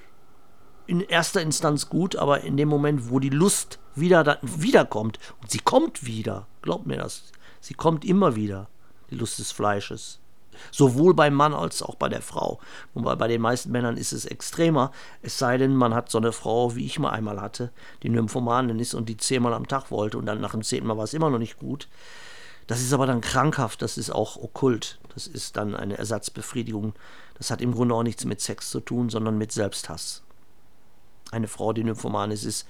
in 0.88 1.01
erster 1.01 1.41
Instanz 1.41 1.89
gut, 1.89 2.15
aber 2.15 2.41
in 2.41 2.58
dem 2.58 2.69
Moment, 2.69 3.10
wo 3.10 3.19
die 3.19 3.29
Lust 3.29 3.79
wieder 3.95 4.23
da, 4.23 4.38
wiederkommt, 4.41 5.19
und 5.41 5.51
sie 5.51 5.60
kommt 5.60 6.05
wieder, 6.05 6.47
glaubt 6.62 6.88
mir 6.88 6.97
das, 6.97 7.23
sie 7.60 7.73
kommt 7.73 8.05
immer 8.05 8.36
wieder, 8.36 8.69
die 9.12 9.15
Lust 9.15 9.39
des 9.39 9.51
Fleisches. 9.51 10.18
Sowohl 10.72 11.13
beim 11.13 11.34
Mann 11.34 11.54
als 11.54 11.82
auch 11.82 11.95
bei 11.95 12.10
der 12.10 12.22
Frau. 12.22 12.60
Wobei 12.93 13.15
bei 13.15 13.28
den 13.28 13.41
meisten 13.41 13.72
Männern 13.72 13.98
ist 13.98 14.12
es 14.12 14.26
extremer, 14.26 14.91
es 15.22 15.38
sei 15.38 15.58
denn, 15.58 15.76
man 15.76 15.93
hat 15.93 16.10
so 16.10 16.17
eine 16.17 16.32
Frau, 16.32 16.76
wie 16.76 16.86
ich 16.86 17.00
mal 17.00 17.12
einmal 17.12 17.41
hatte, 17.41 17.72
die 18.04 18.10
Nymphomanin 18.10 18.80
ist 18.80 18.93
und 18.93 19.10
die 19.10 19.17
zehnmal 19.17 19.54
am 19.54 19.67
Tag 19.67 19.91
wollte 19.91 20.17
und 20.17 20.26
dann 20.26 20.41
nach 20.41 20.52
dem 20.52 20.63
zehnten 20.63 20.88
Mal 20.88 20.98
war 20.98 21.04
es 21.04 21.13
immer 21.13 21.30
noch 21.30 21.39
nicht 21.39 21.60
gut. 21.60 21.88
Das 22.67 22.82
ist 22.82 22.93
aber 22.93 23.08
dann 23.08 23.22
krankhaft, 23.22 23.82
das 23.82 23.98
ist 23.98 24.12
auch 24.12 24.38
okkult. 24.38 25.00
Das 25.15 25.26
ist 25.26 25.58
dann 25.58 25.76
eine 25.76 25.98
Ersatzbefriedigung. 25.98 26.93
Das 27.36 27.50
hat 27.50 27.62
im 27.62 27.74
Grunde 27.74 27.95
auch 27.95 28.04
nichts 28.04 28.26
mit 28.26 28.41
Sex 28.41 28.69
zu 28.69 28.80
tun, 28.80 29.10
sondern 29.10 29.39
mit 29.39 29.52
Selbsthass. 29.52 30.22
Eine 31.32 31.48
Frau, 31.48 31.74
die 31.74 31.84
Nymphomanin 31.84 32.38
ist, 32.38 32.67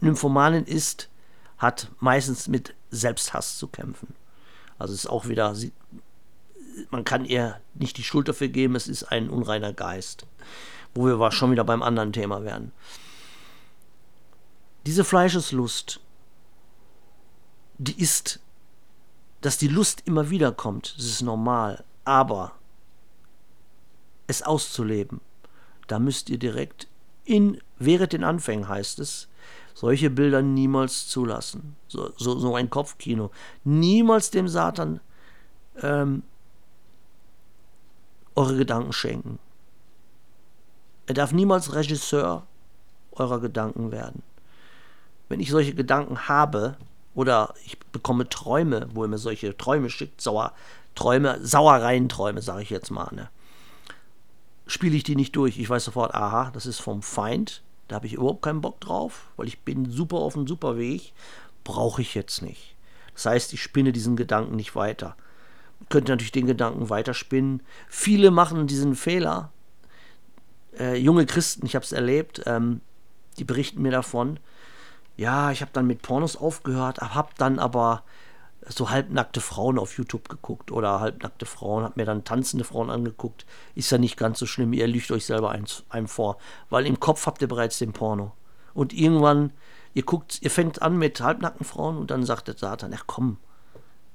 Nymphomanin 0.00 0.64
ist, 0.64 1.10
hat 1.58 1.90
meistens 2.00 2.48
mit 2.48 2.74
Selbsthass 2.90 3.58
zu 3.58 3.68
kämpfen. 3.68 4.14
Also 4.78 4.94
es 4.94 5.00
ist 5.00 5.10
auch 5.10 5.28
wieder, 5.28 5.54
man 6.90 7.04
kann 7.04 7.24
ihr 7.24 7.60
nicht 7.74 7.96
die 7.98 8.04
Schuld 8.04 8.28
dafür 8.28 8.48
geben, 8.48 8.76
es 8.76 8.88
ist 8.88 9.04
ein 9.04 9.30
unreiner 9.30 9.72
Geist. 9.72 10.26
Wo 10.94 11.06
wir 11.06 11.32
schon 11.32 11.50
wieder 11.50 11.64
beim 11.64 11.82
anderen 11.82 12.12
Thema 12.12 12.44
werden. 12.44 12.72
Diese 14.84 15.04
Fleischeslust, 15.04 16.00
die 17.78 17.98
ist 18.00 18.40
dass 19.42 19.58
die 19.58 19.68
Lust 19.68 20.02
immer 20.06 20.30
wieder 20.30 20.52
kommt, 20.52 20.94
das 20.96 21.04
ist 21.04 21.22
normal. 21.22 21.84
Aber 22.04 22.52
es 24.26 24.42
auszuleben, 24.42 25.20
da 25.88 25.98
müsst 25.98 26.30
ihr 26.30 26.38
direkt 26.38 26.88
in, 27.24 27.60
während 27.78 28.14
den 28.14 28.24
Anfängen 28.24 28.68
heißt 28.68 28.98
es, 29.00 29.28
solche 29.74 30.10
Bilder 30.10 30.42
niemals 30.42 31.08
zulassen. 31.08 31.76
So, 31.88 32.12
so, 32.16 32.38
so 32.38 32.54
ein 32.54 32.70
Kopfkino. 32.70 33.30
Niemals 33.64 34.30
dem 34.30 34.48
Satan 34.48 35.00
ähm, 35.80 36.22
eure 38.34 38.56
Gedanken 38.56 38.92
schenken. 38.92 39.38
Er 41.06 41.14
darf 41.14 41.32
niemals 41.32 41.74
Regisseur 41.74 42.46
eurer 43.12 43.40
Gedanken 43.40 43.90
werden. 43.90 44.22
Wenn 45.28 45.40
ich 45.40 45.50
solche 45.50 45.74
Gedanken 45.74 46.28
habe, 46.28 46.76
oder 47.14 47.54
ich 47.64 47.78
bekomme 47.78 48.28
Träume, 48.28 48.88
wo 48.92 49.02
er 49.02 49.08
mir 49.08 49.18
solche 49.18 49.56
Träume 49.56 49.90
schickt, 49.90 50.20
sauer, 50.20 50.52
Träume, 50.94 51.38
Sauereien-Träume, 51.42 52.42
sage 52.42 52.62
ich 52.62 52.70
jetzt 52.70 52.90
mal. 52.90 53.08
Ne? 53.12 53.30
Spiele 54.66 54.96
ich 54.96 55.04
die 55.04 55.16
nicht 55.16 55.34
durch. 55.36 55.58
Ich 55.58 55.68
weiß 55.68 55.84
sofort, 55.84 56.14
aha, 56.14 56.50
das 56.52 56.66
ist 56.66 56.80
vom 56.80 57.02
Feind. 57.02 57.62
Da 57.88 57.96
habe 57.96 58.06
ich 58.06 58.14
überhaupt 58.14 58.42
keinen 58.42 58.60
Bock 58.60 58.80
drauf, 58.80 59.28
weil 59.36 59.48
ich 59.48 59.60
bin 59.60 59.90
super 59.90 60.16
auf 60.16 60.36
einem 60.36 60.46
super 60.46 60.78
Weg. 60.78 61.12
Brauche 61.64 62.02
ich 62.02 62.14
jetzt 62.14 62.42
nicht. 62.42 62.74
Das 63.14 63.26
heißt, 63.26 63.52
ich 63.52 63.62
spinne 63.62 63.92
diesen 63.92 64.16
Gedanken 64.16 64.56
nicht 64.56 64.74
weiter. 64.74 65.16
Könnte 65.88 66.12
natürlich 66.12 66.32
den 66.32 66.46
Gedanken 66.46 66.90
weiterspinnen. 66.90 67.62
Viele 67.88 68.30
machen 68.30 68.66
diesen 68.66 68.94
Fehler. 68.94 69.52
Äh, 70.78 70.96
junge 70.96 71.26
Christen, 71.26 71.66
ich 71.66 71.74
habe 71.74 71.84
es 71.84 71.92
erlebt, 71.92 72.42
ähm, 72.46 72.80
die 73.38 73.44
berichten 73.44 73.82
mir 73.82 73.92
davon, 73.92 74.38
ja, 75.16 75.50
ich 75.50 75.60
habe 75.60 75.70
dann 75.74 75.86
mit 75.86 76.02
Pornos 76.02 76.36
aufgehört, 76.36 77.00
habe 77.00 77.30
dann 77.36 77.58
aber 77.58 78.02
so 78.68 78.90
halbnackte 78.90 79.40
Frauen 79.40 79.78
auf 79.78 79.98
YouTube 79.98 80.28
geguckt 80.28 80.70
oder 80.70 81.00
halbnackte 81.00 81.46
Frauen, 81.46 81.84
habe 81.84 81.94
mir 81.96 82.06
dann 82.06 82.24
tanzende 82.24 82.64
Frauen 82.64 82.90
angeguckt. 82.90 83.44
Ist 83.74 83.90
ja 83.90 83.98
nicht 83.98 84.16
ganz 84.16 84.38
so 84.38 84.46
schlimm, 84.46 84.72
ihr 84.72 84.86
lügt 84.86 85.10
euch 85.10 85.26
selber 85.26 85.50
eins, 85.50 85.84
einem 85.88 86.08
vor, 86.08 86.38
weil 86.70 86.86
im 86.86 87.00
Kopf 87.00 87.26
habt 87.26 87.42
ihr 87.42 87.48
bereits 87.48 87.78
den 87.78 87.92
Porno. 87.92 88.32
Und 88.72 88.92
irgendwann, 88.92 89.52
ihr 89.94 90.04
guckt, 90.04 90.40
ihr 90.42 90.50
fängt 90.50 90.80
an 90.80 90.96
mit 90.96 91.20
halbnackten 91.20 91.66
Frauen 91.66 91.98
und 91.98 92.10
dann 92.10 92.24
sagt 92.24 92.48
der 92.48 92.56
Satan, 92.56 92.94
ach 92.96 93.04
komm, 93.06 93.36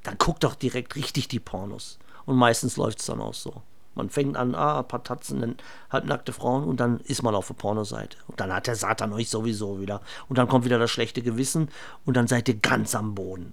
dann 0.08 0.18
guckt 0.18 0.46
doch 0.46 0.56
direkt 0.56 0.96
richtig 0.96 1.28
die 1.28 1.42
Pornos. 1.42 2.00
Und 2.26 2.38
meistens 2.38 2.78
läuft 2.78 3.00
es 3.00 3.08
dann 3.08 3.20
auch 3.20 3.34
so. 3.34 3.62
Man 3.94 4.10
fängt 4.10 4.38
an, 4.38 4.56
ah, 4.56 4.80
ein 4.80 4.88
paar 4.88 5.04
Tatzen, 5.04 5.58
halbnackte 5.90 6.32
Frauen 6.32 6.64
und 6.64 6.80
dann 6.80 7.02
ist 7.02 7.24
man 7.24 7.36
auf 7.36 7.48
der 7.48 7.56
Pornoseite. 7.56 8.18
Und 8.28 8.40
dann 8.40 8.54
hat 8.54 8.68
der 8.68 8.78
Satan 8.78 9.12
euch 9.12 9.30
sowieso 9.30 9.82
wieder. 9.82 10.02
Und 10.30 10.38
dann 10.38 10.48
kommt 10.48 10.64
wieder 10.64 10.80
das 10.80 10.92
schlechte 10.92 11.22
Gewissen 11.22 11.68
und 12.06 12.16
dann 12.16 12.28
seid 12.28 12.48
ihr 12.48 12.56
ganz 12.56 12.96
am 12.96 13.16
Boden. 13.16 13.52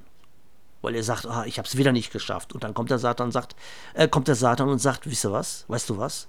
Weil 0.81 0.95
ihr 0.95 1.03
sagt, 1.03 1.27
ah, 1.27 1.45
ich 1.45 1.59
hab's 1.59 1.77
wieder 1.77 1.90
nicht 1.90 2.12
geschafft. 2.12 2.53
Und 2.53 2.62
dann 2.62 2.73
kommt 2.73 2.90
der 2.90 2.99
Satan 3.01 3.33
sagt, 3.33 3.57
äh, 3.95 4.07
kommt 4.07 4.29
der 4.29 4.37
Satan 4.37 4.69
und 4.69 4.79
sagt, 4.79 5.11
wisst 5.11 5.25
ihr 5.25 5.33
was? 5.33 5.64
Weißt 5.67 5.90
du 5.90 5.99
was? 5.99 6.29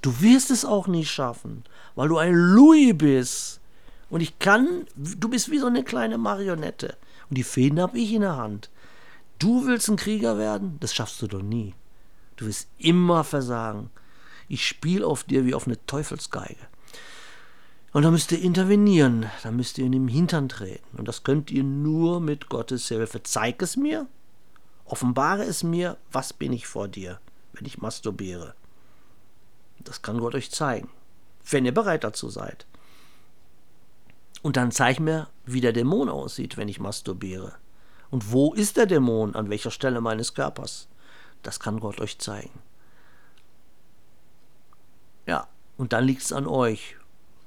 Du 0.00 0.22
wirst 0.22 0.50
es 0.50 0.64
auch 0.64 0.86
nicht 0.86 1.10
schaffen, 1.10 1.64
weil 1.96 2.08
du 2.08 2.16
ein 2.16 2.32
Louis 2.32 2.96
bist. 2.96 3.60
Und 4.08 4.22
ich 4.22 4.38
kann, 4.38 4.86
du 4.94 5.28
bist 5.28 5.50
wie 5.50 5.58
so 5.58 5.66
eine 5.66 5.84
kleine 5.84 6.16
Marionette. 6.16 6.96
Und 7.28 7.36
die 7.36 7.42
Fäden 7.42 7.80
habe 7.80 7.98
ich 7.98 8.14
in 8.14 8.22
der 8.22 8.36
Hand. 8.36 8.70
Du 9.38 9.66
willst 9.66 9.88
ein 9.88 9.96
Krieger 9.96 10.38
werden? 10.38 10.78
Das 10.80 10.94
schaffst 10.94 11.20
du 11.20 11.26
doch 11.26 11.42
nie. 11.42 11.74
Du 12.36 12.46
wirst 12.46 12.68
immer 12.78 13.24
versagen. 13.24 13.90
Ich 14.48 14.66
spiele 14.66 15.06
auf 15.06 15.24
dir 15.24 15.44
wie 15.44 15.54
auf 15.54 15.66
eine 15.66 15.84
Teufelsgeige. 15.86 16.66
Und 17.92 18.02
da 18.02 18.10
müsst 18.10 18.30
ihr 18.32 18.42
intervenieren, 18.42 19.26
da 19.42 19.50
müsst 19.50 19.78
ihr 19.78 19.86
in 19.86 19.92
den 19.92 20.08
Hintern 20.08 20.48
treten. 20.48 20.98
Und 20.98 21.08
das 21.08 21.24
könnt 21.24 21.50
ihr 21.50 21.64
nur 21.64 22.20
mit 22.20 22.48
Gottes 22.48 22.88
Hilfe. 22.88 23.22
Zeig 23.22 23.62
es 23.62 23.76
mir, 23.76 24.06
offenbare 24.84 25.44
es 25.44 25.62
mir, 25.62 25.96
was 26.12 26.32
bin 26.32 26.52
ich 26.52 26.66
vor 26.66 26.88
dir, 26.88 27.20
wenn 27.54 27.64
ich 27.64 27.78
masturbiere. 27.78 28.54
Das 29.82 30.02
kann 30.02 30.18
Gott 30.18 30.34
euch 30.34 30.50
zeigen, 30.50 30.90
wenn 31.48 31.64
ihr 31.64 31.72
bereit 31.72 32.04
dazu 32.04 32.28
seid. 32.28 32.66
Und 34.42 34.56
dann 34.56 34.72
zeig 34.72 35.00
mir, 35.00 35.28
wie 35.44 35.60
der 35.60 35.72
Dämon 35.72 36.08
aussieht, 36.08 36.56
wenn 36.56 36.68
ich 36.68 36.78
masturbiere. 36.78 37.54
Und 38.10 38.32
wo 38.32 38.54
ist 38.54 38.76
der 38.76 38.86
Dämon, 38.86 39.34
an 39.34 39.50
welcher 39.50 39.70
Stelle 39.70 40.00
meines 40.00 40.34
Körpers? 40.34 40.88
Das 41.42 41.60
kann 41.60 41.80
Gott 41.80 42.00
euch 42.00 42.18
zeigen. 42.18 42.62
Ja, 45.26 45.48
und 45.76 45.92
dann 45.92 46.04
liegt 46.04 46.22
es 46.22 46.32
an 46.32 46.46
euch. 46.46 46.96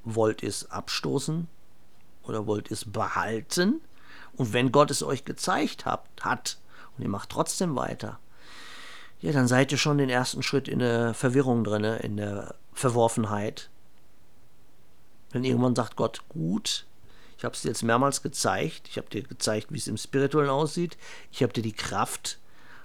Wollt 0.03 0.43
ihr 0.43 0.49
es 0.49 0.71
abstoßen 0.71 1.47
oder 2.23 2.47
wollt 2.47 2.69
ihr 2.69 2.73
es 2.73 2.85
behalten? 2.85 3.81
Und 4.35 4.53
wenn 4.53 4.71
Gott 4.71 4.91
es 4.91 5.03
euch 5.03 5.25
gezeigt 5.25 5.85
hat, 5.85 6.05
hat 6.21 6.57
und 6.97 7.03
ihr 7.03 7.09
macht 7.09 7.29
trotzdem 7.29 7.75
weiter, 7.75 8.19
ja, 9.21 9.33
dann 9.33 9.47
seid 9.47 9.71
ihr 9.71 9.77
schon 9.77 9.97
den 9.97 10.09
ersten 10.09 10.43
Schritt 10.43 10.69
in 10.69 10.79
der 10.79 11.13
Verwirrung 11.13 11.65
drin, 11.65 11.83
in 11.83 12.15
der 12.15 12.55
Verworfenheit. 12.73 13.69
Wenn 15.31 15.43
irgendwann 15.43 15.75
sagt 15.75 15.97
Gott, 15.97 16.23
gut, 16.29 16.85
ich 17.39 17.45
habe 17.45 17.55
es 17.55 17.61
dir 17.61 17.69
jetzt 17.69 17.83
mehrmals 17.83 18.21
gezeigt, 18.21 18.89
ich 18.89 18.97
habe 18.97 19.07
dir 19.07 19.23
gezeigt, 19.23 19.67
wie 19.69 19.77
es 19.77 19.87
im 19.87 19.95
Spirituellen 19.95 20.49
aussieht, 20.49 20.97
ich 21.31 21.41
habe 21.41 21.53
dir 21.53 21.61
die 21.61 21.71
Kraft 21.71 22.37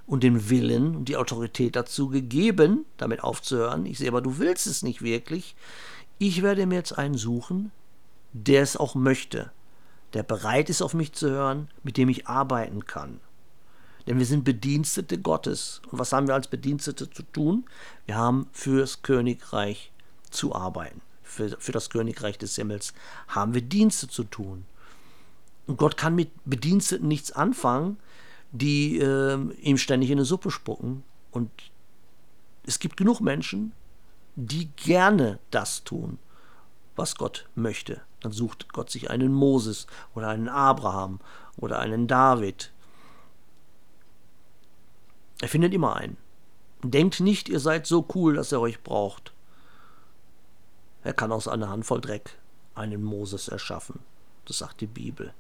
und 0.07 0.22
den 0.22 0.48
Willen 0.48 0.94
und 0.94 1.09
die 1.09 1.16
Autorität 1.16 1.74
dazu 1.74 2.09
gegeben, 2.09 2.84
damit 2.96 3.24
aufzuhören. 3.24 3.84
Ich 3.84 3.98
sehe 3.98 4.07
aber, 4.07 4.20
du 4.20 4.38
willst 4.38 4.68
es 4.68 4.84
nicht 4.84 5.02
wirklich. 5.02 5.57
Ich 6.18 6.42
werde 6.42 6.66
mir 6.66 6.76
jetzt 6.76 6.96
einen 6.96 7.16
suchen, 7.16 7.72
der 8.32 8.62
es 8.62 8.76
auch 8.76 8.94
möchte, 8.94 9.50
der 10.12 10.22
bereit 10.22 10.70
ist, 10.70 10.82
auf 10.82 10.94
mich 10.94 11.12
zu 11.14 11.30
hören, 11.30 11.68
mit 11.82 11.96
dem 11.96 12.09
ich 12.09 12.28
arbeiten 12.28 12.86
kann. 12.86 13.18
Denn 14.07 14.20
wir 14.20 14.26
sind 14.26 14.44
Bedienstete 14.44 15.18
Gottes. 15.18 15.82
Und 15.90 15.98
was 15.98 16.12
haben 16.12 16.28
wir 16.28 16.34
als 16.34 16.46
Bedienstete 16.46 17.11
zu 17.11 17.24
tun? 17.24 17.64
Wir 18.07 18.14
haben 18.14 18.46
fürs 18.52 19.02
Königreich 19.02 19.90
zu 20.30 20.55
arbeiten. 20.55 21.00
Für, 21.25 21.57
für 21.59 21.72
das 21.72 21.91
Königreich 21.91 22.39
des 22.39 22.55
Himmels 22.55 22.93
haben 23.29 23.55
wir 23.55 23.62
Dienste 23.62 24.09
zu 24.09 24.25
tun. 24.25 24.64
Und 25.66 25.79
Gott 25.79 25.97
kann 25.97 26.14
mit 26.14 26.31
Bediensteten 26.45 27.09
nichts 27.09 27.33
anfangen, 27.33 27.99
die 28.53 28.99
äh, 28.99 29.39
ihm 29.61 29.79
ständig 29.79 30.11
in 30.11 30.18
eine 30.18 30.25
Suppe 30.25 30.51
spucken. 30.51 31.03
Und 31.33 31.51
es 32.66 32.79
gibt 32.79 32.97
genug 32.97 33.20
Menschen, 33.20 33.72
die 34.37 34.68
gerne 34.77 35.39
das 35.51 35.85
tun, 35.85 36.18
was 36.97 37.16
Gott 37.16 37.49
möchte. 37.55 38.01
Dann 38.20 38.33
sucht 38.33 38.72
Gott 38.72 38.91
sich 38.91 39.11
einen 39.11 39.33
Moses 39.33 39.87
oder 40.14 40.29
einen 40.29 40.49
Abraham 40.49 41.20
oder 41.57 41.79
einen 41.79 42.07
David. 42.07 42.72
Er 45.41 45.49
findet 45.49 45.75
immer 45.75 45.97
einen. 45.97 46.16
Denkt 46.83 47.20
nicht, 47.20 47.49
ihr 47.49 47.61
seid 47.61 47.87
so 47.87 48.07
cool, 48.14 48.35
dass 48.35 48.53
er 48.53 48.61
euch 48.61 48.83
braucht. 48.83 49.34
Er 51.05 51.12
kann 51.12 51.32
aus 51.32 51.46
einer 51.46 51.68
Handvoll 51.68 52.00
Dreck 52.00 52.38
einen 52.74 53.05
Moses 53.05 53.48
erschaffen. 53.48 54.00
Das 54.46 54.59
sagt 54.59 54.80
die 54.80 54.86
Bibel. 54.86 55.32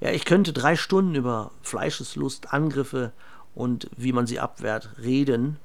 Ja, 0.00 0.10
ich 0.10 0.24
könnte 0.24 0.52
drei 0.52 0.74
Stunden 0.76 1.14
über 1.14 1.50
Fleischeslust, 1.62 2.52
Angriffe 2.52 3.12
und 3.54 3.88
wie 3.96 4.12
man 4.12 4.26
sie 4.26 4.40
abwehrt 4.40 4.90
reden, 4.98 5.58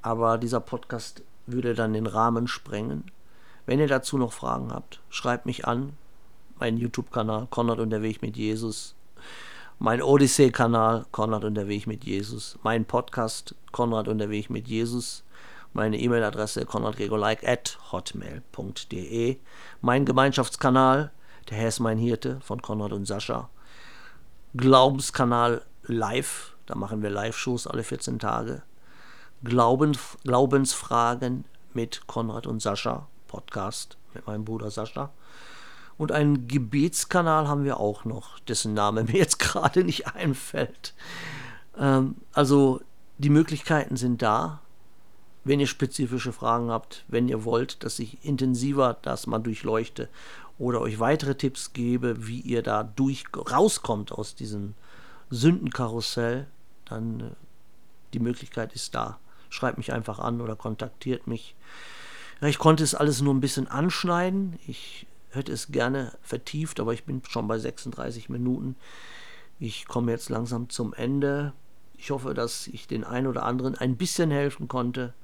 aber 0.00 0.36
dieser 0.38 0.60
Podcast 0.60 1.22
würde 1.46 1.74
dann 1.74 1.92
den 1.92 2.06
Rahmen 2.06 2.48
sprengen. 2.48 3.04
Wenn 3.66 3.78
ihr 3.78 3.86
dazu 3.86 4.18
noch 4.18 4.32
Fragen 4.32 4.72
habt, 4.72 5.00
schreibt 5.08 5.46
mich 5.46 5.66
an. 5.66 5.92
Mein 6.58 6.76
YouTube-Kanal 6.76 7.46
Konrad 7.50 7.78
und 7.78 7.90
der 7.90 8.02
Weg 8.02 8.22
mit 8.22 8.36
Jesus. 8.36 8.94
Mein 9.78 10.02
Odyssee-Kanal 10.02 11.06
Konrad 11.12 11.44
und 11.44 11.54
der 11.54 11.68
Weg 11.68 11.86
mit 11.86 12.04
Jesus. 12.04 12.58
Mein 12.62 12.84
Podcast 12.84 13.54
Konrad 13.70 14.08
und 14.08 14.18
der 14.18 14.30
Weg 14.30 14.50
mit 14.50 14.68
Jesus. 14.68 15.24
Meine 15.72 15.98
E-Mail-Adresse 15.98 16.66
konradgregorlike 16.66 17.46
at 17.46 17.78
hotmail.de. 17.90 19.38
Mein 19.80 20.04
Gemeinschaftskanal, 20.04 21.10
der 21.48 21.56
Herr 21.56 21.68
ist 21.68 21.80
mein 21.80 21.98
Hirte 21.98 22.40
von 22.42 22.60
Konrad 22.60 22.92
und 22.92 23.06
Sascha. 23.06 23.48
Glaubenskanal 24.54 25.62
live, 25.84 26.54
da 26.66 26.74
machen 26.74 27.02
wir 27.02 27.10
Live-Shows 27.10 27.66
alle 27.66 27.84
14 27.84 28.18
Tage. 28.18 28.62
Glaubens, 29.44 29.98
Glaubensfragen 30.24 31.44
mit 31.72 32.06
Konrad 32.06 32.46
und 32.46 32.60
Sascha, 32.60 33.08
Podcast 33.26 33.96
mit 34.14 34.26
meinem 34.26 34.44
Bruder 34.44 34.70
Sascha. 34.70 35.10
Und 35.96 36.12
einen 36.12 36.48
Gebetskanal 36.48 37.48
haben 37.48 37.64
wir 37.64 37.78
auch 37.78 38.04
noch, 38.04 38.38
dessen 38.40 38.74
Name 38.74 39.04
mir 39.08 39.16
jetzt 39.16 39.38
gerade 39.38 39.84
nicht 39.84 40.14
einfällt. 40.14 40.94
Ähm, 41.78 42.16
also 42.32 42.80
die 43.18 43.30
Möglichkeiten 43.30 43.96
sind 43.96 44.22
da. 44.22 44.60
Wenn 45.44 45.60
ihr 45.60 45.66
spezifische 45.66 46.32
Fragen 46.32 46.70
habt, 46.70 47.04
wenn 47.08 47.28
ihr 47.28 47.44
wollt, 47.44 47.82
dass 47.82 47.98
ich 47.98 48.24
intensiver 48.24 48.96
das 49.02 49.26
mal 49.26 49.40
durchleuchte 49.40 50.08
oder 50.58 50.80
euch 50.80 51.00
weitere 51.00 51.34
Tipps 51.34 51.72
gebe, 51.72 52.26
wie 52.26 52.40
ihr 52.40 52.62
da 52.62 52.84
durch 52.84 53.24
rauskommt 53.34 54.12
aus 54.12 54.34
diesem 54.34 54.74
Sündenkarussell, 55.30 56.46
dann 56.84 57.20
äh, 57.20 57.30
die 58.12 58.20
Möglichkeit 58.20 58.72
ist 58.74 58.94
da. 58.94 59.18
Schreibt 59.50 59.78
mich 59.78 59.92
einfach 59.92 60.18
an 60.18 60.40
oder 60.40 60.56
kontaktiert 60.56 61.26
mich. 61.26 61.56
Ich 62.42 62.58
konnte 62.58 62.84
es 62.84 62.94
alles 62.94 63.20
nur 63.20 63.34
ein 63.34 63.40
bisschen 63.40 63.68
anschneiden. 63.68 64.58
Ich 64.66 65.06
hätte 65.30 65.52
es 65.52 65.68
gerne 65.68 66.12
vertieft, 66.22 66.80
aber 66.80 66.92
ich 66.92 67.04
bin 67.04 67.22
schon 67.28 67.48
bei 67.48 67.58
36 67.58 68.28
Minuten. 68.28 68.76
Ich 69.58 69.86
komme 69.86 70.10
jetzt 70.10 70.28
langsam 70.28 70.68
zum 70.68 70.92
Ende. 70.92 71.52
Ich 71.96 72.10
hoffe, 72.10 72.34
dass 72.34 72.66
ich 72.66 72.86
den 72.86 73.04
einen 73.04 73.26
oder 73.26 73.44
anderen 73.44 73.76
ein 73.76 73.96
bisschen 73.96 74.30
helfen 74.30 74.68
konnte. 74.68 75.14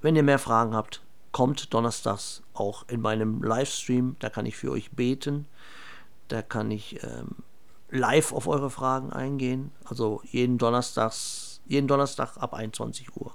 Wenn 0.00 0.16
ihr 0.16 0.22
mehr 0.22 0.38
Fragen 0.38 0.74
habt, 0.74 1.02
kommt 1.32 1.74
donnerstags 1.74 2.42
auch 2.54 2.84
in 2.88 3.00
meinem 3.00 3.42
Livestream. 3.42 4.16
Da 4.18 4.30
kann 4.30 4.46
ich 4.46 4.56
für 4.56 4.70
euch 4.70 4.92
beten. 4.92 5.46
Da 6.28 6.42
kann 6.42 6.70
ich 6.70 7.02
ähm, 7.02 7.36
live 7.90 8.32
auf 8.32 8.46
eure 8.46 8.70
Fragen 8.70 9.12
eingehen. 9.12 9.72
Also 9.84 10.22
jeden, 10.24 10.58
Donnerstags, 10.58 11.60
jeden 11.66 11.88
Donnerstag 11.88 12.36
ab 12.36 12.54
21 12.54 13.16
Uhr. 13.16 13.34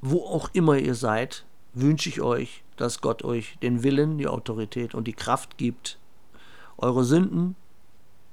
Wo 0.00 0.24
auch 0.24 0.50
immer 0.52 0.78
ihr 0.78 0.96
seid, 0.96 1.44
wünsche 1.74 2.08
ich 2.08 2.20
euch, 2.20 2.64
dass 2.76 3.00
Gott 3.00 3.22
euch 3.22 3.56
den 3.62 3.82
Willen, 3.82 4.18
die 4.18 4.26
Autorität 4.26 4.94
und 4.94 5.06
die 5.06 5.12
Kraft 5.12 5.58
gibt, 5.58 5.98
eure 6.76 7.04
Sünden 7.04 7.54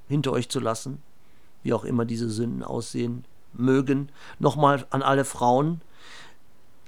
hinter 0.08 0.32
euch 0.32 0.50
zu 0.50 0.60
lassen, 0.60 1.04
wie 1.62 1.74
auch 1.74 1.84
immer 1.84 2.06
diese 2.06 2.30
Sünden 2.30 2.64
aussehen, 2.64 3.26
mögen. 3.54 4.10
Nochmal 4.39 4.86
an 4.89 5.02
alle 5.02 5.26
Frauen. 5.26 5.82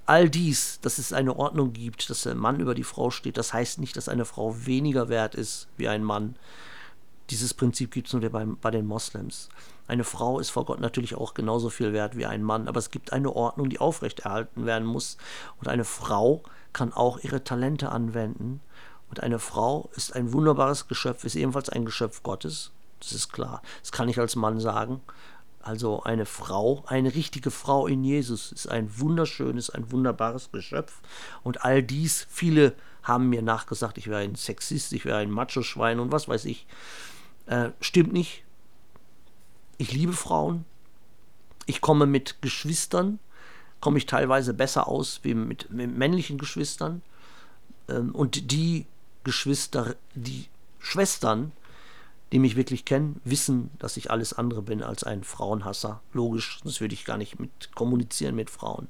All 0.05 0.29
dies, 0.29 0.79
dass 0.81 0.97
es 0.97 1.13
eine 1.13 1.35
Ordnung 1.35 1.73
gibt, 1.73 2.09
dass 2.09 2.23
der 2.23 2.35
Mann 2.35 2.59
über 2.59 2.75
die 2.75 2.83
Frau 2.83 3.11
steht, 3.11 3.37
das 3.37 3.53
heißt 3.53 3.79
nicht, 3.79 3.95
dass 3.95 4.09
eine 4.09 4.25
Frau 4.25 4.65
weniger 4.65 5.09
wert 5.09 5.35
ist 5.35 5.67
wie 5.77 5.87
ein 5.87 6.03
Mann. 6.03 6.35
Dieses 7.29 7.53
Prinzip 7.53 7.91
gibt 7.91 8.07
es 8.07 8.13
nur 8.13 8.29
bei, 8.29 8.45
bei 8.45 8.71
den 8.71 8.87
Moslems. 8.87 9.47
Eine 9.87 10.03
Frau 10.03 10.39
ist 10.39 10.49
vor 10.49 10.65
Gott 10.65 10.81
natürlich 10.81 11.15
auch 11.15 11.33
genauso 11.33 11.69
viel 11.69 11.93
wert 11.93 12.17
wie 12.17 12.25
ein 12.25 12.43
Mann, 12.43 12.67
aber 12.67 12.79
es 12.79 12.91
gibt 12.91 13.13
eine 13.13 13.33
Ordnung, 13.33 13.69
die 13.69 13.79
aufrechterhalten 13.79 14.65
werden 14.65 14.87
muss. 14.87 15.17
Und 15.59 15.67
eine 15.67 15.85
Frau 15.85 16.43
kann 16.73 16.91
auch 16.91 17.19
ihre 17.19 17.43
Talente 17.43 17.91
anwenden. 17.91 18.59
Und 19.09 19.21
eine 19.21 19.39
Frau 19.39 19.89
ist 19.95 20.15
ein 20.15 20.33
wunderbares 20.33 20.87
Geschöpf, 20.87 21.23
ist 21.23 21.35
ebenfalls 21.35 21.69
ein 21.69 21.85
Geschöpf 21.85 22.23
Gottes. 22.23 22.71
Das 22.99 23.11
ist 23.13 23.33
klar. 23.33 23.61
Das 23.81 23.91
kann 23.91 24.07
ich 24.09 24.19
als 24.19 24.35
Mann 24.35 24.59
sagen. 24.59 25.01
Also 25.63 26.03
eine 26.03 26.25
Frau, 26.25 26.83
eine 26.87 27.13
richtige 27.13 27.51
Frau 27.51 27.87
in 27.87 28.03
Jesus 28.03 28.51
ist 28.51 28.67
ein 28.67 28.99
wunderschönes, 28.99 29.69
ein 29.69 29.91
wunderbares 29.91 30.51
Geschöpf. 30.51 31.01
Und 31.43 31.63
all 31.63 31.83
dies, 31.83 32.25
viele 32.29 32.73
haben 33.03 33.29
mir 33.29 33.41
nachgesagt, 33.41 33.97
ich 33.97 34.07
wäre 34.07 34.21
ein 34.21 34.35
Sexist, 34.35 34.93
ich 34.93 35.05
wäre 35.05 35.17
ein 35.17 35.31
Macho-Schwein 35.31 35.99
und 35.99 36.11
was 36.11 36.27
weiß 36.27 36.45
ich. 36.45 36.65
Äh, 37.45 37.69
stimmt 37.79 38.13
nicht. 38.13 38.43
Ich 39.77 39.91
liebe 39.91 40.13
Frauen. 40.13 40.65
Ich 41.65 41.81
komme 41.81 42.05
mit 42.05 42.41
Geschwistern, 42.41 43.19
komme 43.79 43.97
ich 43.97 44.05
teilweise 44.05 44.53
besser 44.53 44.87
aus 44.87 45.19
wie 45.23 45.33
mit, 45.33 45.71
mit 45.71 45.95
männlichen 45.95 46.37
Geschwistern. 46.37 47.01
Ähm, 47.87 48.13
und 48.13 48.51
die 48.51 48.85
Geschwister, 49.23 49.95
die 50.15 50.47
Schwestern, 50.79 51.51
die 52.31 52.39
mich 52.39 52.55
wirklich 52.55 52.85
kennen, 52.85 53.19
wissen, 53.23 53.71
dass 53.77 53.97
ich 53.97 54.09
alles 54.09 54.33
andere 54.33 54.61
bin 54.61 54.83
als 54.83 55.03
ein 55.03 55.23
Frauenhasser. 55.23 56.01
Logisch, 56.13 56.59
sonst 56.63 56.79
würde 56.79 56.93
ich 56.93 57.05
gar 57.05 57.17
nicht 57.17 57.39
mit 57.39 57.75
kommunizieren 57.75 58.35
mit 58.35 58.49
Frauen. 58.49 58.87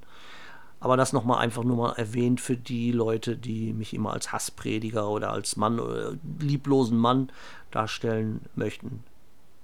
Aber 0.79 0.97
das 0.97 1.13
nochmal 1.13 1.39
einfach 1.39 1.63
nur 1.63 1.77
mal 1.77 1.93
erwähnt 1.93 2.41
für 2.41 2.57
die 2.57 2.91
Leute, 2.91 3.37
die 3.37 3.71
mich 3.73 3.93
immer 3.93 4.13
als 4.13 4.31
Hassprediger 4.31 5.09
oder 5.09 5.31
als 5.31 5.55
Mann 5.55 5.79
oder 5.79 6.13
lieblosen 6.39 6.97
Mann 6.97 7.31
darstellen 7.69 8.41
möchten. 8.55 9.03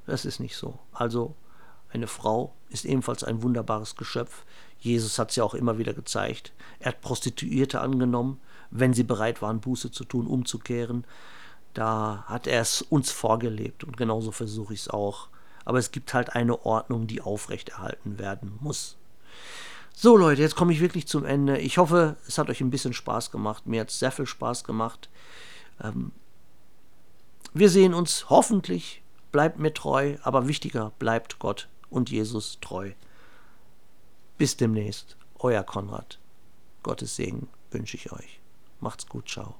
Das 0.06 0.26
ist 0.26 0.40
nicht 0.40 0.56
so. 0.56 0.78
Also 0.94 1.36
eine 1.92 2.08
Frau 2.08 2.54
ist 2.70 2.86
ebenfalls 2.86 3.24
ein 3.24 3.42
wunderbares 3.42 3.96
Geschöpf. 3.96 4.46
Jesus 4.80 5.18
hat 5.18 5.32
es 5.32 5.36
ja 5.36 5.44
auch 5.44 5.56
immer 5.56 5.78
wieder 5.78 5.94
gezeigt. 5.94 6.54
Er 6.80 6.90
hat 6.90 7.02
Prostituierte 7.02 7.82
angenommen, 7.82 8.40
wenn 8.70 8.94
sie 8.94 9.04
bereit 9.04 9.42
waren, 9.42 9.60
Buße 9.60 9.92
zu 9.92 10.04
tun, 10.04 10.28
umzukehren. 10.28 11.06
Da 11.78 12.24
hat 12.26 12.48
er 12.48 12.62
es 12.62 12.82
uns 12.82 13.12
vorgelebt 13.12 13.84
und 13.84 13.98
genauso 13.98 14.32
versuche 14.32 14.74
ich 14.74 14.80
es 14.80 14.90
auch. 14.90 15.28
Aber 15.64 15.78
es 15.78 15.92
gibt 15.92 16.12
halt 16.16 16.36
eine 16.36 16.66
Ordnung, 16.66 17.06
die 17.06 17.22
aufrechterhalten 17.22 18.18
werden 18.18 18.58
muss. 18.62 18.98
So 19.94 20.18
Leute, 20.18 20.42
jetzt 20.42 20.56
komme 20.56 20.74
ich 20.74 20.80
wirklich 20.80 21.08
zum 21.08 21.24
Ende. 21.24 21.60
Ich 21.60 21.78
hoffe, 21.78 22.16
es 22.28 22.40
hat 22.40 22.50
euch 22.50 22.62
ein 22.62 22.72
bisschen 22.72 22.94
Spaß 22.94 23.30
gemacht. 23.30 23.68
Mir 23.68 23.82
hat 23.82 23.92
es 23.92 24.00
sehr 24.00 24.12
viel 24.12 24.26
Spaß 24.26 24.64
gemacht. 24.64 25.08
Ähm, 25.84 26.14
wir 27.54 27.70
sehen 27.70 27.94
uns 27.94 28.28
hoffentlich. 28.32 29.04
Bleibt 29.32 29.60
mir 29.60 29.72
treu, 29.72 30.18
aber 30.24 30.48
wichtiger, 30.48 30.94
bleibt 30.98 31.38
Gott 31.38 31.68
und 31.92 32.10
Jesus 32.10 32.58
treu. 32.60 32.94
Bis 34.40 34.58
demnächst, 34.58 35.16
euer 35.38 35.62
Konrad. 35.62 36.18
Gottes 36.82 37.18
Segen 37.18 37.50
wünsche 37.70 37.98
ich 37.98 38.12
euch. 38.12 38.40
Macht's 38.80 39.06
gut, 39.06 39.30
ciao. 39.30 39.54